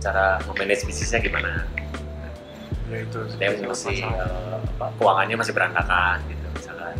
cara 0.00 0.40
memanage 0.48 0.88
bisnisnya 0.88 1.20
gimana. 1.20 1.68
ya 2.88 3.04
itu 3.04 3.20
Ada 3.20 3.44
yang 3.52 3.68
masih 3.68 4.00
eh, 4.00 4.56
apa, 4.80 4.86
keuangannya 4.96 5.36
masih 5.36 5.52
berantakan 5.52 6.24
gitu 6.24 6.46
misalkan. 6.56 6.96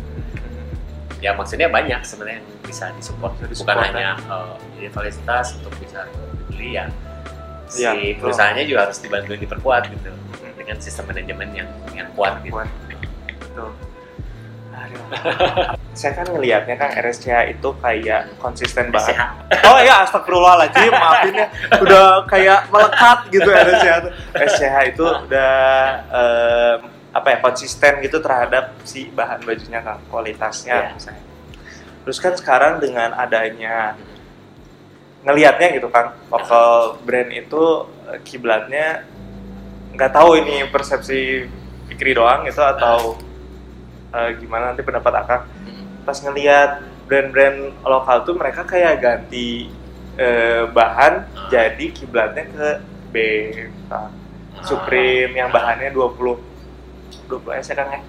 Ya 1.17 1.33
maksudnya 1.33 1.65
banyak 1.65 2.05
sebenarnya 2.05 2.45
yang 2.45 2.47
bisa 2.61 2.93
disupport, 2.93 3.33
Bisa 3.41 3.65
bukan 3.65 3.75
disupport, 3.81 3.89
hanya 3.89 4.09
eh, 4.21 4.53
jadi 4.77 4.87
fasilitas 4.93 5.57
untuk 5.57 5.73
bisa 5.81 6.05
dibeli 6.45 6.77
ya. 6.77 6.85
Si 7.69 7.85
Iya, 7.85 7.93
betul. 7.93 8.17
perusahaannya 8.25 8.63
juga 8.65 8.79
harus 8.89 8.97
dibantu 8.97 9.31
diperkuat 9.37 9.83
gitu 9.89 10.09
dengan 10.57 10.77
sistem 10.81 11.05
manajemen 11.07 11.47
yang 11.53 11.69
yang 11.93 12.09
kuat 12.13 12.41
gitu. 12.41 12.57
Kuat. 12.57 12.69
Betul. 13.39 13.69
Aduh. 14.69 15.05
saya 15.91 16.11
kan 16.15 16.25
ngelihatnya 16.31 16.75
kan 16.75 16.89
RSCH 16.95 17.51
itu 17.51 17.69
kayak 17.77 18.31
konsisten 18.39 18.89
banget. 18.89 19.17
Oh 19.67 19.77
ya, 19.77 20.07
astagfirullahaladzim, 20.07 20.91
maafin 20.95 21.35
ya. 21.35 21.47
Udah 21.77 22.23
kayak 22.25 22.71
melekat 22.71 23.19
gitu 23.29 23.49
RSCH 23.49 23.95
tuh. 24.01 24.11
RSCH 24.33 24.75
itu 24.89 25.05
udah 25.27 25.53
em, 26.07 26.79
apa 27.09 27.27
ya 27.27 27.37
konsisten 27.41 27.99
gitu 27.99 28.17
terhadap 28.17 28.71
si 28.81 29.09
bahan 29.11 29.43
bajunya 29.43 29.81
kan, 29.81 29.99
kualitasnya 30.07 30.73
Iya. 30.73 30.89
misalnya. 30.95 31.23
Terus 32.07 32.17
kan 32.17 32.33
sekarang 32.33 32.73
dengan 32.79 33.11
adanya 33.13 33.93
ngelihatnya 35.23 35.67
gitu 35.75 35.91
kan, 35.91 36.15
lokal 36.31 36.95
brand 37.03 37.29
itu 37.33 37.63
eh, 38.07 38.19
kiblatnya 38.23 39.03
nggak 39.93 40.11
tahu 40.15 40.39
ini 40.39 40.63
persepsi 40.71 41.49
Fikri 41.89 42.15
doang 42.15 42.45
gitu 42.47 42.61
atau 42.61 43.17
eh, 44.15 44.29
gimana 44.39 44.71
nanti 44.71 44.85
pendapat 44.85 45.13
Akang 45.19 45.43
pas 46.07 46.17
ngelihat 46.23 46.85
brand-brand 47.09 47.73
lokal 47.83 48.23
tuh 48.23 48.37
mereka 48.37 48.63
kayak 48.63 49.01
ganti 49.01 49.67
eh, 50.15 50.63
bahan 50.69 51.25
Ah. 51.25 51.49
jadi 51.49 51.85
kiblatnya 51.91 52.45
ke 52.47 52.69
B 53.09 53.15
nah, 53.89 54.13
Supreme 54.61 55.33
yang 55.33 55.49
bahannya 55.49 55.89
20 55.91 56.37
20 57.27 57.59
S 57.59 57.73
ya 57.73 57.75
Kang 57.75 57.89
ya 57.93 58.01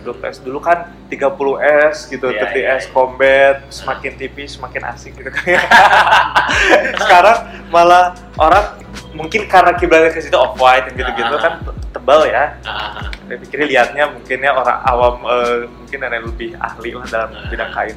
Hmm. 0.00 0.16
20 0.18 0.30
S 0.30 0.38
dulu 0.40 0.58
kan 0.58 0.78
30 1.06 1.58
S 1.90 2.06
gitu 2.06 2.26
Iya, 2.28 2.46
30 2.48 2.56
iya, 2.56 2.68
S 2.76 2.84
iya. 2.84 2.92
combat 2.92 3.56
semakin 3.68 4.12
tipis 4.14 4.54
semakin 4.54 4.82
asik 4.88 5.12
gitu 5.14 5.28
kan 5.28 5.44
sekarang 7.02 7.38
malah 7.68 8.14
orang 8.34 8.64
mungkin 9.12 9.44
karena 9.46 9.72
kiblatnya 9.74 10.10
ke 10.10 10.20
situ 10.20 10.34
off 10.34 10.56
white 10.56 10.90
gitu-gitu 10.92 11.34
Ah. 11.34 11.40
kan 11.40 11.52
tebal 11.90 12.24
ya 12.24 12.56
Ah, 12.62 13.08
saya 13.24 13.36
pikir 13.38 13.64
lihatnya 13.64 14.04
mungkin 14.08 14.38
ya 14.38 14.52
orang 14.52 14.78
awam 14.82 15.14
eh, 15.24 15.56
mungkin 15.68 15.98
ada 16.00 16.14
yang 16.16 16.26
lebih 16.26 16.50
ahli 16.56 16.90
lah 16.92 17.06
dalam 17.06 17.30
Nah. 17.30 17.48
bidang 17.48 17.72
kain. 17.72 17.96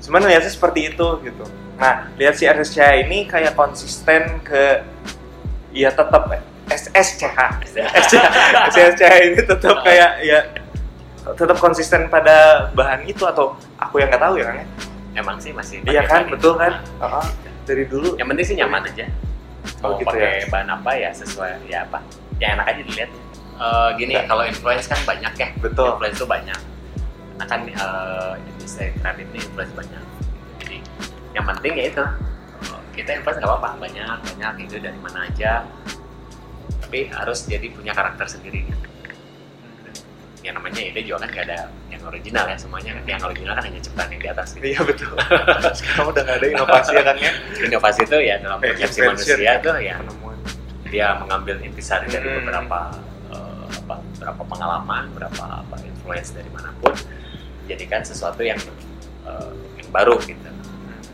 Cuman 0.00 0.20
lihatnya 0.22 0.48
seperti 0.48 0.80
itu 0.88 1.06
gitu. 1.20 1.44
Nah 1.76 2.08
lihat 2.14 2.36
si 2.36 2.44
RSCH 2.44 2.78
ini 3.02 3.24
kayak 3.24 3.52
konsisten 3.54 4.40
ke 4.40 4.84
ya 5.72 5.88
tetap 5.90 6.28
SSCH 6.68 7.38
SSCH 8.68 9.14
ini 9.24 9.40
tetap 9.42 9.76
kayak 9.82 10.10
ya 10.22 10.38
tetap 11.20 11.56
konsisten 11.56 12.08
pada 12.08 12.68
bahan 12.72 13.04
itu 13.04 13.22
atau 13.22 13.52
aku 13.76 14.00
yang 14.00 14.08
nggak 14.08 14.22
tahu 14.22 14.34
ya 14.36 14.44
kan 14.46 14.56
ya. 14.56 14.66
emang 15.16 15.36
sih 15.36 15.52
masih 15.52 15.84
Iya 15.84 16.02
kan 16.04 16.24
bahan 16.24 16.32
betul 16.32 16.54
kan. 16.56 16.72
Heeh. 16.80 17.26
dari 17.66 17.84
dulu. 17.86 18.16
Yang 18.16 18.28
penting 18.30 18.46
sih 18.46 18.56
nyaman 18.56 18.82
aja. 18.82 19.06
Oh, 19.84 19.92
mau 19.92 20.00
gitu 20.00 20.08
pakai 20.08 20.48
bahan 20.48 20.68
apa 20.70 20.90
ya 20.96 21.10
sesuai 21.12 21.68
ya 21.68 21.84
apa? 21.84 21.98
Ya 22.40 22.56
enak 22.56 22.66
aja 22.66 22.80
dilihat. 22.82 23.10
Eh, 23.60 23.88
gini 23.94 24.12
Ya. 24.16 24.24
kalau 24.24 24.42
influence 24.42 24.88
kan 24.88 24.98
banyak 25.04 25.32
ya. 25.36 25.48
Betul. 25.60 25.92
influence 25.94 26.16
tuh 26.16 26.26
banyak. 26.26 26.58
Karena 27.36 27.44
kan 27.46 27.60
eh, 27.68 28.32
industri 28.48 28.90
kreatif 28.96 29.26
ini 29.28 29.38
influence 29.38 29.72
banyak. 29.76 30.02
Jadi 30.58 30.76
yang 31.32 31.44
penting 31.46 31.72
ya 31.76 31.84
itu. 31.86 32.04
Eh, 32.64 32.80
kita 32.96 33.10
influence 33.14 33.38
nggak 33.38 33.50
apa-apa. 33.50 33.70
Banyak 33.78 34.16
banyak 34.24 34.52
itu 34.64 34.74
dari 34.80 34.98
mana 34.98 35.28
aja. 35.28 35.52
Tapi 36.80 37.12
harus 37.12 37.44
jadi 37.44 37.66
punya 37.70 37.92
karakter 37.92 38.26
sendiri 38.26 38.64
yang 40.50 40.58
namanya 40.58 40.82
ide 40.82 41.00
juga 41.00 41.22
kan 41.22 41.28
gak 41.30 41.44
ada 41.46 41.58
yang 41.86 42.02
original 42.02 42.44
ya 42.44 42.56
semuanya 42.58 42.90
yang 43.06 43.22
original 43.22 43.54
kan 43.54 43.62
hanya 43.62 43.78
ciptaan 43.78 44.08
yang 44.10 44.18
di 44.18 44.28
atas 44.28 44.48
gitu. 44.52 44.64
Iya 44.66 44.80
betul. 44.82 45.14
Sekarang 45.78 46.06
udah 46.10 46.22
nggak 46.22 46.36
ada 46.36 46.46
inovasi 46.50 46.90
ya 46.90 47.02
kan 47.04 47.16
ya. 47.16 47.32
inovasi 47.62 48.00
itu 48.02 48.16
ya 48.18 48.34
dalam 48.36 48.58
Eh, 48.58 48.66
persepsi 48.68 48.98
manusia 49.00 49.34
tuh 49.60 49.78
ya 49.78 49.94
Penemuan. 49.96 50.36
dia 50.90 51.06
mengambil 51.16 51.54
intisari 51.60 52.06
dari 52.06 52.26
Hmm. 52.26 52.36
beberapa 52.42 52.78
eh, 53.30 53.64
apa 53.78 53.94
beberapa 54.02 54.42
pengalaman 54.44 55.04
berapa 55.12 55.44
apa 55.62 55.74
influence 55.80 56.34
dari 56.34 56.50
mana 56.50 56.74
pun 56.76 56.90
jadikan 57.64 58.02
sesuatu 58.02 58.42
yang 58.42 58.58
eh, 59.24 59.50
yang 59.76 59.88
baru 59.88 60.18
gitu 60.20 60.50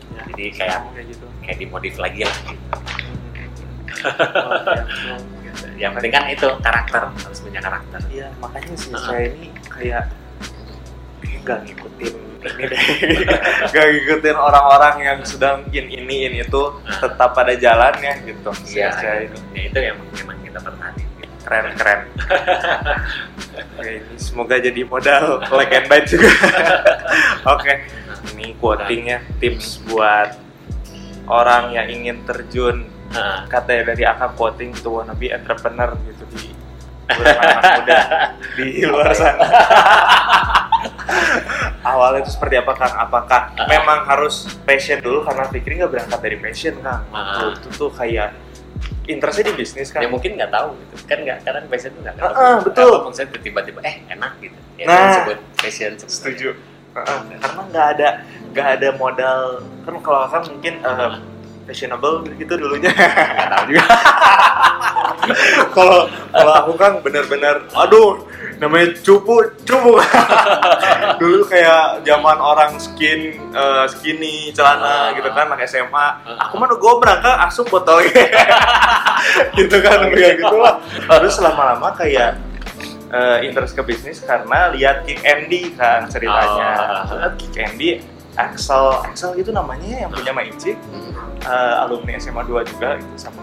Ya, 0.09 0.25
jadi 0.27 0.45
kayak 0.51 0.79
kayak 0.91 1.05
gitu 1.07 1.25
kayak 1.39 1.57
dimodif 1.61 1.95
lagi 1.95 2.25
lah 2.25 2.37
gitu. 2.41 2.65
Oh. 2.73 2.81
Gitu. 4.65 5.36
Yang 5.77 5.91
penting 5.93 6.11
kan 6.13 6.25
itu 6.29 6.47
karakter 6.61 7.01
harus 7.11 7.39
punya 7.41 7.59
karakter 7.61 7.99
Iya, 8.09 8.27
makanya 8.37 8.75
sih 8.77 8.91
Uh-uh. 8.93 9.03
saya 9.03 9.25
ini 9.33 9.49
kayak 9.69 10.03
nggak 11.43 11.59
ngikutin 11.63 12.13
ini 12.37 12.63
deh, 12.69 12.81
nggak 13.73 13.85
ngikutin 13.87 14.37
orang-orang 14.37 14.95
yang 15.01 15.19
sedang 15.25 15.63
in 15.73 15.87
ini 15.89 16.27
in 16.29 16.33
itu 16.39 16.61
Uh. 16.69 16.99
tetap 17.01 17.33
pada 17.33 17.53
jalannya 17.55 18.13
gitu. 18.23 18.49
Iya, 18.71 18.87
saya 18.95 19.27
ini 19.27 19.37
ya 19.55 19.61
itu 19.71 19.79
yang 19.79 19.97
memang 20.15 20.37
kita 20.43 20.59
perhatiin 20.61 21.07
keren 21.43 21.65
keren. 21.75 21.99
Oke, 23.79 23.91
ini 24.03 24.15
semoga 24.19 24.55
jadi 24.59 24.81
modal 24.83 25.39
like 25.53 25.73
and 25.73 25.87
bite 25.87 26.07
juga. 26.11 26.29
Oke, 27.55 27.73
ini 28.35 28.53
quotingnya 28.59 29.23
tips 29.39 29.79
buat 29.87 30.35
orang 31.27 31.71
yang 31.71 31.87
ingin 31.87 32.23
terjun 32.23 32.87
Nah, 33.07 33.47
katanya 33.47 33.87
dari 33.87 34.03
akak 34.03 34.35
quoting 34.35 34.75
to 34.75 34.91
wanna 34.91 35.13
be 35.13 35.31
entrepreneur 35.31 35.95
gitu 36.03 36.27
di 36.29 36.51
anak 37.39 37.55
muda 37.79 37.99
di 38.53 38.83
luar 38.83 39.15
sana. 39.15 39.47
Awalnya 41.87 42.19
itu 42.21 42.35
seperti 42.35 42.59
apa 42.59 42.75
Kang? 42.75 42.93
Apakah 42.99 43.55
Ah. 43.55 43.63
memang 43.65 44.03
harus 44.03 44.43
passion 44.63 44.99
dulu 44.99 45.23
karena 45.23 45.47
Fikri 45.47 45.79
nggak 45.79 45.87
berangkat 45.89 46.19
dari 46.19 46.35
passion 46.35 46.75
Kang? 46.77 47.07
Ah. 47.07 47.15
Waktu 47.15 47.45
itu 47.55 47.67
tuh 47.71 47.89
kayak 47.89 48.35
interestnya 49.07 49.47
di 49.47 49.55
bisnis 49.55 49.87
kan? 49.87 50.03
ya 50.03 50.11
mungkin 50.11 50.35
nggak 50.35 50.51
tahu 50.51 50.75
gitu 50.75 51.07
kan 51.07 51.17
nggak 51.23 51.37
kadang 51.41 51.63
passion 51.65 51.95
itu 51.95 51.99
nggak 52.03 52.17
tahu 52.19 52.27
Ah, 52.27 52.35
ah, 52.35 52.57
betul. 52.59 52.91
Maksudnya 53.07 53.39
tiba-tiba 53.39 53.79
eh 53.81 53.95
enak 54.09 54.31
gitu 54.37 54.57
ya 54.75 54.83
Nah. 54.83 55.31
passion 55.55 55.91
sebenarnya. 55.95 56.11
Setuju. 56.11 56.49
Heeh, 56.97 57.19
karena 57.37 57.61
nggak 57.69 57.87
ada 57.93 58.07
nggak 58.51 58.67
ada 58.79 58.89
modal 58.97 59.41
kan 59.85 59.95
kalau 60.01 60.25
Kang 60.27 60.45
mungkin 60.49 60.81
Ah. 60.81 61.21
fashionable 61.63 62.23
gitu 62.33 62.53
dulunya. 62.55 62.89
nggak 62.89 63.49
tahu 63.51 63.63
juga 63.69 63.83
Kalau 65.75 66.07
kalau 66.31 66.53
aku 66.55 66.71
kan 66.79 67.03
bener-bener, 67.03 67.67
aduh, 67.75 68.23
namanya 68.57 68.95
cupu 69.03 69.43
cupu. 69.61 69.99
Dulu 71.21 71.43
kayak 71.43 71.99
zaman 72.01 72.37
orang 72.39 72.79
skin 72.79 73.35
eh, 73.51 73.85
skinny 73.91 74.55
celana 74.55 75.11
Ah. 75.11 75.13
gitu 75.13 75.27
kan, 75.27 75.51
anak 75.51 75.67
SMA. 75.67 76.07
Aku 76.47 76.55
mah 76.55 76.71
gobrak 76.73 77.19
kan, 77.19 77.43
asup 77.43 77.67
botol 77.67 77.99
gitu 79.59 79.75
kan, 79.83 80.07
kayak 80.07 80.39
gitu 80.39 80.55
lah. 80.55 80.79
Terus 81.19 81.35
lama-lama 81.43 81.91
kayak 81.91 82.39
eh, 83.11 83.37
interest 83.47 83.73
ke 83.75 83.83
bisnis 83.83 84.19
karena 84.23 84.71
lihat 84.75 85.07
Kick 85.07 85.23
Andy 85.23 85.73
kan 85.75 86.07
ceritanya. 86.11 86.69
Oh. 87.07 87.31
Kick 87.39 87.55
Andy, 87.55 88.03
Axel, 88.35 89.01
Axel 89.03 89.31
itu 89.39 89.49
namanya 89.49 90.07
yang 90.07 90.11
punya 90.11 90.31
Magic 90.35 90.77
eh, 91.43 91.75
alumni 91.83 92.19
SMA 92.19 92.43
2 92.43 92.71
juga 92.75 92.99
itu 92.99 93.15
sama. 93.15 93.41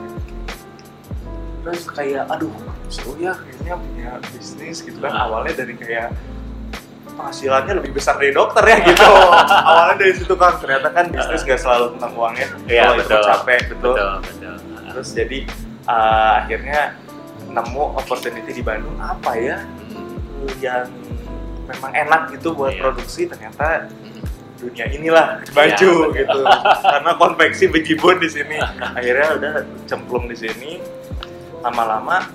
Terus 1.64 1.88
kayak 1.88 2.28
aduh 2.28 2.52
seru 2.92 3.16
ya 3.16 3.32
kayaknya 3.32 3.74
punya 3.80 4.10
bisnis 4.36 4.84
gitu 4.84 5.00
kan. 5.00 5.12
Ah. 5.16 5.24
awalnya 5.26 5.64
dari 5.64 5.74
kayak 5.74 6.12
penghasilannya 7.14 7.72
lebih 7.80 7.96
besar 7.96 8.20
dari 8.20 8.34
dokter 8.34 8.60
ya 8.66 8.76
gitu. 8.84 9.06
Awalnya 9.70 9.96
dari 10.02 10.12
situ 10.18 10.34
kan 10.34 10.58
ternyata 10.58 10.90
kan 10.90 11.06
bisnis 11.14 11.46
gak 11.46 11.62
selalu 11.62 11.94
tentang 11.96 12.12
uangnya. 12.18 12.48
Iya, 12.66 12.82
kalau 12.90 12.94
itu 12.98 13.06
betul. 13.06 13.22
capek 13.22 13.60
betul. 13.70 13.94
Betul 13.94 14.10
betul. 14.18 14.56
Terus 14.90 15.08
jadi 15.14 15.38
eh, 15.86 16.32
akhirnya 16.42 16.80
nemu 17.54 17.94
opportunity 17.94 18.50
di 18.50 18.60
Bandung 18.60 18.98
apa 18.98 19.32
ya 19.34 19.62
yang 20.58 20.90
memang 21.64 21.92
enak 21.94 22.22
gitu 22.30 22.52
buat 22.52 22.70
Iya. 22.70 22.80
produksi 22.82 23.24
ternyata 23.24 23.88
dunia 24.54 24.86
inilah 24.88 25.26
baju 25.48 25.92
Iya, 25.94 26.04
betul. 26.04 26.14
gitu 26.14 26.40
karena 26.84 27.10
konveksi 27.14 27.64
bejibun 27.66 28.16
di 28.18 28.28
sini 28.28 28.56
akhirnya 28.60 29.28
udah 29.34 29.52
cemplung 29.84 30.26
di 30.26 30.36
sini 30.36 30.82
lama-lama 31.60 32.28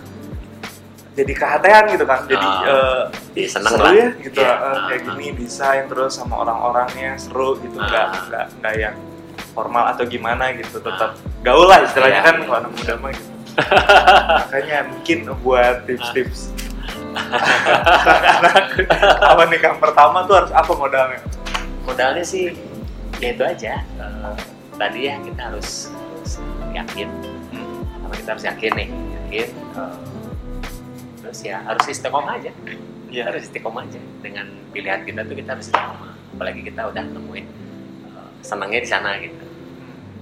jadi 1.12 1.34
kehatean 1.36 1.84
gitu 1.92 2.06
kan 2.06 2.24
jadi 2.26 2.42
Ah, 2.42 2.64
eh, 2.64 3.02
jadi 3.34 3.40
ih, 3.40 3.48
seneng 3.48 3.72
seru 3.72 3.84
lah. 3.84 3.92
ya 3.94 4.08
gitu 4.18 4.40
Iya, 4.40 4.48
eh, 4.48 4.56
ah, 4.58 4.78
kayak 4.88 5.00
ah. 5.00 5.06
gini 5.12 5.28
desain 5.38 5.84
terus 5.86 6.12
sama 6.12 6.36
orang-orangnya 6.40 7.12
seru 7.18 7.60
gitu 7.60 7.78
nggak 7.78 8.06
Ah. 8.08 8.24
nggak 8.26 8.46
nggak 8.58 8.74
yang 8.80 8.96
formal 9.52 9.84
atau 9.88 10.04
gimana 10.06 10.54
gitu 10.54 10.80
tetap 10.80 11.14
gaul 11.42 11.66
lah 11.66 11.84
istilahnya 11.84 12.20
Iya, 12.20 12.26
kan 12.26 12.36
iya. 12.36 12.44
kalau 12.44 12.58
anak 12.58 12.72
muda 12.74 12.94
mah 12.96 13.12
gitu 13.12 13.29
makanya 14.46 14.78
mungkin 14.88 15.18
buat 15.42 15.84
tips-tips. 15.86 16.52
Anak-anak 17.10 18.66
apa 19.34 19.42
nih 19.50 19.60
kang? 19.60 19.78
Pertama 19.82 20.24
tuh 20.26 20.36
harus 20.40 20.52
apa 20.54 20.72
modalnya? 20.74 21.20
Modalnya 21.84 22.24
sih 22.24 22.54
ya 23.20 23.34
itu 23.34 23.44
aja. 23.44 23.82
Eh, 23.82 24.36
tadi 24.78 25.10
ya 25.10 25.16
kita 25.20 25.42
harus, 25.52 25.90
harus 25.92 26.34
yakin. 26.72 27.10
Sama 28.00 28.14
kita 28.16 28.30
harus 28.38 28.46
yakin 28.46 28.72
nih? 28.78 28.88
Yakin. 29.28 29.48
Eh, 29.76 29.98
terus 31.20 31.40
ya 31.44 31.58
harus 31.66 31.86
istiqomah 31.88 32.40
aja. 32.40 32.52
Kita 32.64 32.78
Iya. 33.10 33.24
harus 33.34 33.42
istiqomah 33.50 33.90
aja. 33.90 34.00
Dengan 34.22 34.46
pilihan 34.70 35.02
kita 35.02 35.26
tuh 35.26 35.36
kita 35.36 35.50
harus 35.58 35.66
istiqomah. 35.68 36.14
Apalagi 36.38 36.62
kita 36.62 36.82
udah 36.88 37.04
nemuin 37.04 37.46
eh, 38.06 38.30
senangnya 38.46 38.80
di 38.80 38.90
sana 38.90 39.18
gitu 39.20 39.49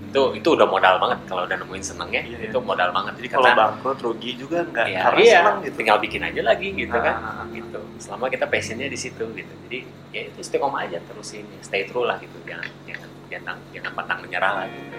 itu 0.07 0.21
itu 0.39 0.47
udah 0.55 0.63
modal 0.63 0.95
banget 1.03 1.19
kalau 1.27 1.43
udah 1.43 1.57
nemuin 1.59 1.83
senangnya 1.83 2.21
Iya, 2.23 2.37
iya. 2.39 2.49
itu 2.49 2.57
modal 2.63 2.89
banget. 2.95 3.13
Jadi 3.19 3.27
kalau 3.27 3.47
bangkrut 3.51 3.99
rugi 3.99 4.31
juga 4.39 4.63
nggak 4.63 4.87
ya, 4.87 5.01
karena 5.11 5.19
iya, 5.19 5.37
senang 5.43 5.57
gitu. 5.67 5.75
tinggal 5.83 5.97
bikin 5.99 6.21
aja 6.23 6.41
lagi 6.47 6.67
gitu 6.71 6.97
kan. 6.97 7.15
Ah, 7.19 7.43
gitu. 7.51 7.79
Selama 7.99 8.25
kita 8.31 8.45
passionnya 8.47 8.87
di 8.87 8.95
situ 8.99 9.23
gitu. 9.35 9.53
Jadi 9.67 9.79
ya 10.15 10.21
itu 10.31 10.37
istiqomah 10.39 10.87
aja 10.87 10.97
terusin 11.03 11.43
stay 11.59 11.83
true 11.85 12.07
lah 12.07 12.15
gitu. 12.23 12.39
Jangan 12.47 12.67
jangan 12.87 13.09
jangan 13.27 13.55
jangan 13.75 13.91
pantang 13.93 14.19
menyerah 14.23 14.51
lah 14.63 14.65
gitu. 14.71 14.95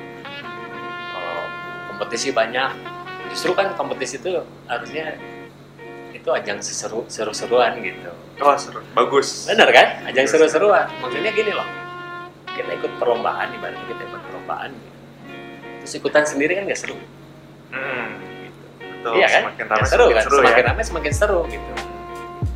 Kalau 1.16 1.38
kompetisi 1.96 2.28
banyak 2.30 2.70
justru 3.32 3.52
kan 3.56 3.72
kompetisi 3.76 4.20
itu 4.20 4.44
harusnya 4.68 5.16
itu 6.12 6.28
ajang 6.28 6.58
seru 6.60 7.08
seru 7.08 7.32
seruan 7.32 7.80
gitu. 7.80 8.12
Wah 8.44 8.54
seru, 8.60 8.84
bagus. 8.92 9.48
bener 9.48 9.68
kan? 9.72 10.04
Ajang 10.04 10.26
seru 10.28 10.44
seruan 10.46 10.84
maksudnya 11.00 11.32
gini 11.32 11.52
loh. 11.56 11.66
Kita 12.52 12.70
ikut 12.74 12.92
perlombaan 13.00 13.54
ibaratnya 13.54 13.84
kita 13.88 14.02
ikut 14.04 14.22
perlombaan 14.28 14.70
gitu. 14.76 14.97
Terus 15.88 16.04
ikutan 16.04 16.20
sendiri 16.28 16.52
kan 16.60 16.68
nggak 16.68 16.76
seru. 16.76 17.00
Hmm, 17.72 18.20
gitu. 18.44 18.64
Betul. 18.76 19.12
iya 19.16 19.26
kan? 19.32 19.42
Semakin 19.48 19.64
Ya, 19.64 19.72
ramai 19.72 19.88
seru 19.88 20.04
semakin 20.04 20.12
kan? 20.12 20.24
seru 20.28 20.36
semakin 20.36 20.60
ya. 20.60 20.68
ramai 20.68 20.84
semakin 20.84 21.12
seru 21.16 21.40
gitu. 21.48 21.72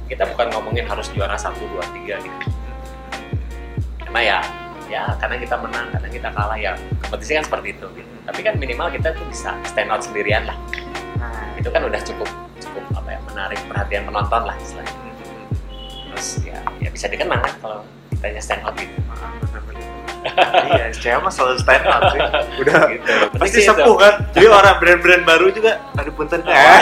Kita 0.04 0.24
bukan 0.28 0.46
ngomongin 0.52 0.84
harus 0.84 1.08
juara 1.16 1.36
satu 1.40 1.64
dua 1.72 1.80
tiga 1.96 2.20
gitu. 2.20 2.38
Karena 4.04 4.20
ya 4.20 4.38
ya 4.92 5.02
karena 5.16 5.40
kita 5.40 5.56
menang 5.56 5.88
karena 5.88 6.08
kita 6.12 6.28
kalah 6.28 6.58
ya 6.60 6.76
kompetisi 7.00 7.32
kan 7.32 7.44
seperti 7.48 7.72
itu 7.72 7.86
gitu. 7.96 8.12
tapi 8.28 8.44
kan 8.44 8.54
minimal 8.60 8.92
kita 8.92 9.16
tuh 9.16 9.24
bisa 9.24 9.56
stand 9.64 9.88
out 9.88 10.04
sendirian 10.04 10.44
lah. 10.44 10.56
Nah, 11.16 11.56
itu 11.56 11.72
kan 11.72 11.88
udah 11.88 11.96
cukup 12.04 12.28
cukup 12.60 12.84
apa 12.92 13.16
ya 13.16 13.20
menarik 13.32 13.56
perhatian 13.64 14.04
penonton 14.04 14.42
lah 14.44 14.52
istilahnya. 14.60 14.92
Hmm, 14.92 16.12
terus 16.12 16.28
ya 16.44 16.60
ya 16.84 16.92
bisa 16.92 17.08
dikenang 17.08 17.40
kan 17.40 17.52
kalau 17.64 17.80
kitanya 18.22 18.38
stand 18.38 18.62
out 18.62 18.78
gitu 18.78 18.94
iya, 20.70 20.86
SCA 20.94 21.18
mah 21.18 21.34
selalu 21.34 21.58
stand 21.58 21.82
out 21.82 22.14
sih. 22.14 22.20
Udah 22.62 22.78
gitu 22.94 23.10
pasti 23.34 23.58
sepuh 23.58 23.96
kan. 23.98 24.14
Jadi 24.30 24.46
orang 24.46 24.78
brand-brand 24.78 25.26
baru 25.26 25.50
juga 25.50 25.82
aduh 25.98 26.14
punten 26.14 26.46
eh. 26.46 26.54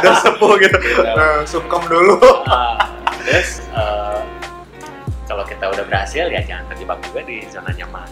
Udah 0.00 0.14
sepuh 0.24 0.52
gitu. 0.64 0.76
Gitu. 0.80 1.02
Eh, 1.04 1.40
sungkem 1.44 1.84
dulu. 1.92 2.16
Ah, 2.48 2.88
terus 3.28 3.68
eh, 3.68 4.20
kalau 5.28 5.44
kita 5.44 5.68
udah 5.68 5.84
berhasil 5.84 6.24
ya 6.32 6.40
jangan 6.40 6.64
terjebak 6.72 6.98
juga 7.04 7.20
di 7.24 7.44
zona 7.48 7.72
nyaman 7.76 8.08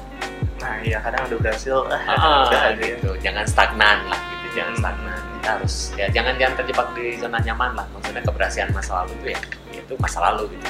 Nah, 0.60 0.76
iya 0.84 1.00
kadang 1.00 1.24
udah 1.24 1.38
berhasil. 1.40 1.88
Ah, 1.88 2.44
udah 2.44 2.76
ya. 2.76 3.00
gitu. 3.00 3.16
Jangan 3.24 3.48
stagnan 3.48 4.04
lah 4.12 4.20
gitu, 4.20 4.60
jangan 4.60 4.72
Hmm. 4.76 4.80
stagnan. 4.84 5.20
Kita 5.40 5.48
harus 5.56 5.74
ya 5.96 6.06
jangan 6.12 6.34
jangan 6.36 6.54
terjebak 6.60 6.88
di 6.92 7.16
zona 7.16 7.40
nyaman 7.40 7.70
lah. 7.72 7.86
Maksudnya 7.96 8.20
keberhasilan 8.28 8.68
masa 8.76 8.92
lalu 9.00 9.12
itu 9.24 9.26
ya 9.32 9.40
itu 9.72 9.94
masa 9.96 10.20
lalu 10.20 10.52
gitu. 10.52 10.68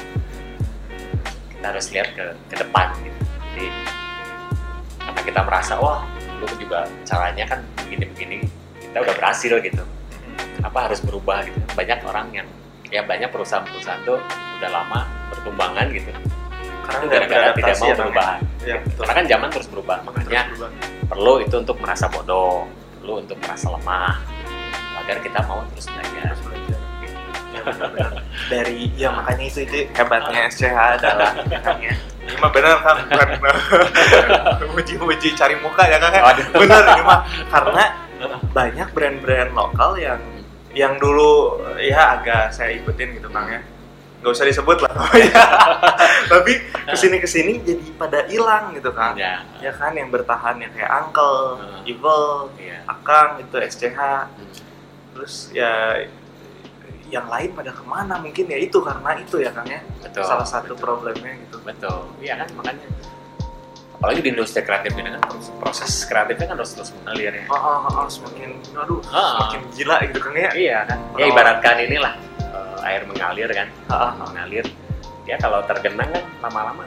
Kita 1.61 1.77
harus 1.77 1.87
lihat 1.93 2.09
ke 2.17 2.25
ke 2.49 2.57
depan 2.57 2.89
gitu. 3.05 3.21
Jadi 3.53 3.67
karena 4.97 5.21
kita 5.21 5.41
merasa 5.45 5.77
wah 5.77 6.09
lu 6.41 6.49
juga 6.57 6.89
caranya 7.05 7.45
kan 7.45 7.61
begini-begini 7.85 8.49
kita 8.81 9.05
udah 9.05 9.15
berhasil 9.21 9.61
gitu. 9.61 9.85
Kenapa 10.57 10.89
harus 10.89 11.05
berubah 11.05 11.45
gitu? 11.45 11.61
Banyak 11.77 12.01
orang 12.09 12.33
yang 12.33 12.49
ya 12.89 13.05
banyak 13.05 13.29
perusahaan-perusahaan 13.29 14.01
tuh 14.09 14.17
udah 14.57 14.71
lama 14.73 15.05
bertumbangan 15.37 15.87
gitu. 15.93 16.09
Karena 16.89 17.05
gara-gara 17.07 17.49
tidak 17.53 17.77
mau 17.77 17.85
ya, 17.85 17.93
namanya. 17.93 18.01
perubahan. 18.01 18.41
Iya, 18.65 18.77
betul. 18.81 19.03
Karena 19.05 19.15
kan 19.15 19.27
zaman 19.29 19.49
terus 19.53 19.69
berubah, 19.69 19.99
makanya 20.03 20.41
Terus 20.49 20.59
berubah. 20.59 20.71
perlu 21.13 21.35
itu 21.45 21.55
untuk 21.61 21.77
merasa 21.77 22.05
bodoh, 22.09 22.65
perlu 22.99 23.15
untuk 23.21 23.37
merasa 23.45 23.67
lemah, 23.69 24.17
agar 25.05 25.17
kita 25.21 25.39
mau 25.45 25.61
terus 25.77 25.87
belajar. 25.93 26.33
Dari 28.49 28.91
ya 28.97 29.11
makanya 29.13 29.45
itu 29.47 29.61
itu 29.67 29.79
hebatnya 29.93 30.49
SCH 30.51 30.77
adalah 31.01 31.31
makanya 31.47 31.93
ini 32.21 32.37
mah 32.39 32.51
benar 32.53 32.77
kan 32.85 32.97
bukan 33.09 33.29
uji-uji 34.79 35.29
cari 35.35 35.57
muka 35.59 35.83
ya 35.89 35.99
kan 35.99 36.13
benar 36.55 36.83
ini 36.95 37.03
mah. 37.03 37.21
Karena 37.51 37.85
banyak 38.53 38.89
brand-brand 38.93 39.51
lokal 39.57 39.97
yang 39.97 40.21
yang 40.71 40.95
dulu 41.03 41.59
ya 41.83 42.21
agak 42.21 42.55
saya 42.55 42.77
ikutin 42.79 43.19
gitu 43.19 43.27
kang 43.33 43.51
ya. 43.51 43.61
Nggak 44.21 44.37
usah 44.37 44.47
disebut 44.47 44.79
lah 44.85 44.93
tapi 46.33 46.53
ke 46.61 46.97
sini 46.97 47.17
ke 47.19 47.27
sini 47.27 47.57
jadi 47.65 47.85
pada 47.97 48.29
hilang 48.29 48.77
gitu 48.77 48.93
kan 48.93 49.17
ya. 49.17 49.43
Ya 49.59 49.73
kan 49.73 49.97
yang 49.97 50.13
bertahan 50.13 50.61
yang 50.61 50.71
kayak 50.77 50.93
Uncle, 50.93 51.57
Hmm. 51.57 51.89
Evil, 51.89 52.53
iya. 52.61 52.85
Akang 52.85 53.41
itu 53.41 53.57
SCH 53.57 53.97
Hmm. 53.97 54.53
terus 55.17 55.49
ya 55.51 56.05
yang 57.11 57.27
lain 57.27 57.51
pada 57.53 57.75
ke 57.75 57.83
mana 57.85 58.23
mungkin 58.23 58.47
ya 58.47 58.59
itu 58.59 58.79
karena 58.79 59.11
itu 59.19 59.37
ya 59.43 59.51
kang 59.51 59.67
ya. 59.67 59.83
Betul. 60.01 60.23
Salah 60.25 60.47
satu 60.47 60.73
betul. 60.73 60.83
problemnya 60.87 61.33
gitu. 61.43 61.57
Betul. 61.61 61.99
Iya 62.23 62.35
kan 62.41 62.49
makanya. 62.55 62.87
Apalagi 64.01 64.21
di 64.25 64.31
industri 64.33 64.65
kreatif 64.65 64.97
ini 64.97 65.13
kan 65.13 65.21
proses, 65.61 66.09
kreatifnya 66.09 66.47
kan 66.49 66.57
harus 66.57 66.73
terus 66.73 66.91
mengalir 66.97 67.37
ya. 67.37 67.45
Oh, 67.53 67.59
oh, 67.59 67.79
oh, 67.85 68.01
oh, 68.01 68.07
semakin 68.09 68.57
aduh 68.73 68.97
Ah. 69.13 69.37
semakin 69.37 69.61
gila 69.77 69.97
gitu 70.09 70.19
kang 70.25 70.37
ya. 70.39 70.51
Iya 70.57 70.79
kan. 70.89 70.99
Ya 71.21 71.25
Oh. 71.27 71.33
ibaratkan 71.35 71.77
inilah 71.85 72.15
eh, 72.41 72.89
air 72.89 73.03
mengalir 73.05 73.51
kan. 73.53 73.69
Ah, 73.93 74.09
ah, 74.09 74.13
mengalir. 74.25 74.65
Ya 75.29 75.37
kalau 75.37 75.61
tergenang 75.69 76.09
kan 76.09 76.25
lama-lama. 76.41 76.83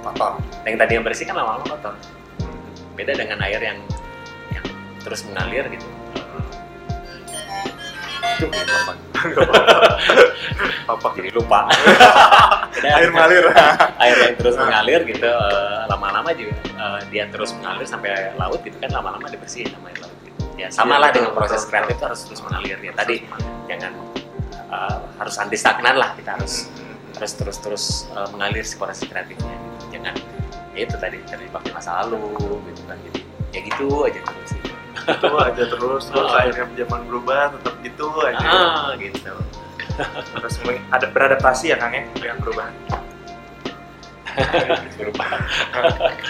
Kotor. 0.00 0.40
Yang 0.66 0.76
tadi 0.80 0.92
yang 0.96 1.04
bersih 1.04 1.24
kan 1.28 1.36
lama-lama 1.38 1.64
kotor. 1.68 1.94
Beda 2.98 3.12
dengan 3.14 3.38
air 3.44 3.60
yang 3.62 3.78
yang 4.50 4.64
terus 5.04 5.22
mengalir 5.28 5.64
gitu. 5.70 5.86
Itu 8.40 8.46
apa? 10.90 11.06
Jadi 11.16 11.30
lupa. 11.34 11.68
Air 12.80 13.10
mengalir. 13.12 13.44
air 14.00 14.16
yang 14.30 14.36
terus 14.40 14.54
mengalir 14.56 15.00
gitu 15.04 15.28
eh, 15.28 15.82
lama-lama 15.90 16.30
juga 16.32 16.54
eh, 16.64 17.00
dia 17.12 17.28
terus 17.28 17.52
mengalir 17.58 17.84
sampai 17.84 18.32
laut 18.40 18.62
gitu 18.64 18.78
kan 18.80 18.88
lama-lama 18.94 19.26
dibersihin 19.28 19.68
sama 19.68 19.92
air 19.92 20.00
laut 20.00 20.16
gitu. 20.24 20.40
ya 20.56 20.68
sama 20.72 20.96
Iya, 20.96 21.02
lah 21.02 21.08
betul, 21.10 21.18
dengan 21.20 21.32
proses 21.36 21.62
kreatif 21.68 21.94
itu 21.98 22.04
harus 22.08 22.20
terus 22.24 22.40
mengalir 22.40 22.78
ya. 22.80 22.92
Tadi 22.96 23.16
jangan 23.68 23.92
eh, 24.54 24.98
harus 25.20 25.34
anti 25.36 25.56
stagnan 25.60 25.96
lah 26.00 26.16
kita 26.16 26.40
harus 26.40 26.70
terus 27.12 27.32
terus 27.36 27.56
terus 27.60 27.84
eh, 28.16 28.28
mengalir 28.32 28.64
si 28.64 28.74
proses 28.80 29.04
kreatifnya 29.04 29.52
gitu. 29.52 29.98
jangan 29.98 30.14
ya 30.72 30.80
itu 30.86 30.96
tadi 30.96 31.18
terjebak 31.28 31.62
di 31.66 31.70
masa 31.74 31.90
lalu 32.00 32.22
gitu 32.72 32.82
kan. 32.88 32.96
Jadi 33.10 33.20
ya 33.50 33.60
gitu 33.66 33.86
aja 34.08 34.20
terus 34.24 34.50
gitu. 34.56 34.70
Itu 34.94 35.28
aja 35.38 35.64
terus. 35.66 36.02
Terus 36.10 36.30
Oh. 36.30 36.38
akhirnya 36.38 36.66
zaman 36.84 37.00
berubah 37.06 37.54
tetap 37.58 37.74
gitu 37.82 38.06
aja. 38.22 38.46
Ah 38.46 38.90
gitu. 38.98 39.34
Terus 40.40 40.54
ada 40.90 41.06
beradaptasi 41.12 41.72
ya 41.72 41.76
kang 41.76 41.92
ya 41.92 42.04
dengan 42.16 42.36
perubahan 42.40 42.72
berubah 44.98 45.30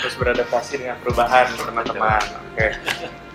terus 0.00 0.14
beradaptasi 0.16 0.72
dengan 0.80 0.96
perubahan 1.02 1.46
teman-teman. 1.54 2.22
Oke. 2.54 2.68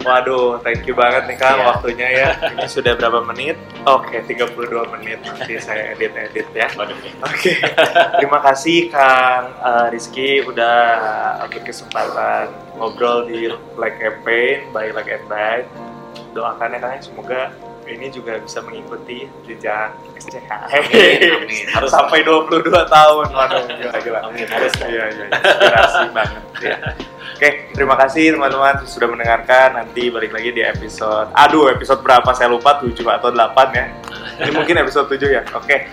Waduh 0.06 0.62
thank 0.62 0.86
you 0.86 0.93
banget 0.93 1.25
nih 1.25 1.38
kang 1.38 1.58
Iya. 1.58 1.65
waktunya 1.65 2.08
ya. 2.13 2.30
Ini 2.54 2.69
sudah 2.69 2.93
berapa 2.93 3.25
menit? 3.25 3.58
Oke 3.89 4.21
32 4.21 4.93
menit. 4.93 5.17
Nanti 5.25 5.58
saya 5.58 5.97
edit 5.97 6.13
edit 6.13 6.45
ya. 6.54 6.69
Oke, 7.25 7.54
terima 8.21 8.39
kasih 8.45 8.93
Kang 8.93 9.49
eh, 9.65 9.86
Rizky 9.89 10.45
udah 10.45 10.78
berkesempatan 11.49 12.54
ngobrol 12.78 13.25
di 13.25 13.49
Like 13.82 13.97
Campaign 13.97 14.69
by 14.69 14.93
Like 14.93 15.10
and 15.10 15.25
Bite. 15.25 15.69
Doakan 16.38 16.75
ya 16.75 16.80
Kang 16.80 16.93
ya, 16.93 17.01
semoga 17.01 17.41
ini 17.86 18.10
juga 18.10 18.41
bisa 18.41 18.60
mengikuti 18.65 19.30
jejak 19.45 19.93
SCH. 20.17 20.50
Amin, 20.50 21.45
amin. 21.45 21.65
Harus 21.69 21.91
sampai 21.93 22.26
22 22.26 22.65
tahun. 22.71 23.26
Waduh, 23.30 23.63
gila 23.69 23.98
gila. 24.02 24.19
Amin, 24.26 24.48
harus. 24.50 24.74
Iya, 24.82 25.04
iya, 25.13 25.26
inspirasi 25.30 26.04
banget 26.12 26.43
ya. 26.62 26.78
Oke, 27.36 27.50
terima 27.76 27.95
kasih 28.00 28.39
teman-teman 28.39 28.82
sudah 28.88 29.08
mendengarkan. 29.12 29.76
Nanti 29.76 30.08
balik 30.08 30.32
lagi 30.32 30.56
di 30.56 30.63
episode 30.63 31.30
Aduh, 31.36 31.67
episode 31.67 32.00
berapa 32.00 32.32
saya 32.32 32.48
lupa 32.48 32.80
7 32.80 32.95
atau 32.95 33.30
8 33.30 33.76
ya. 33.76 33.86
Ini 34.39 34.52
mungkin 34.56 34.76
episode 34.80 35.12
7 35.12 35.30
ya. 35.30 35.43
Oke. 35.52 35.91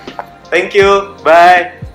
Thank 0.49 0.79
you. 0.79 1.19
Bye. 1.27 1.92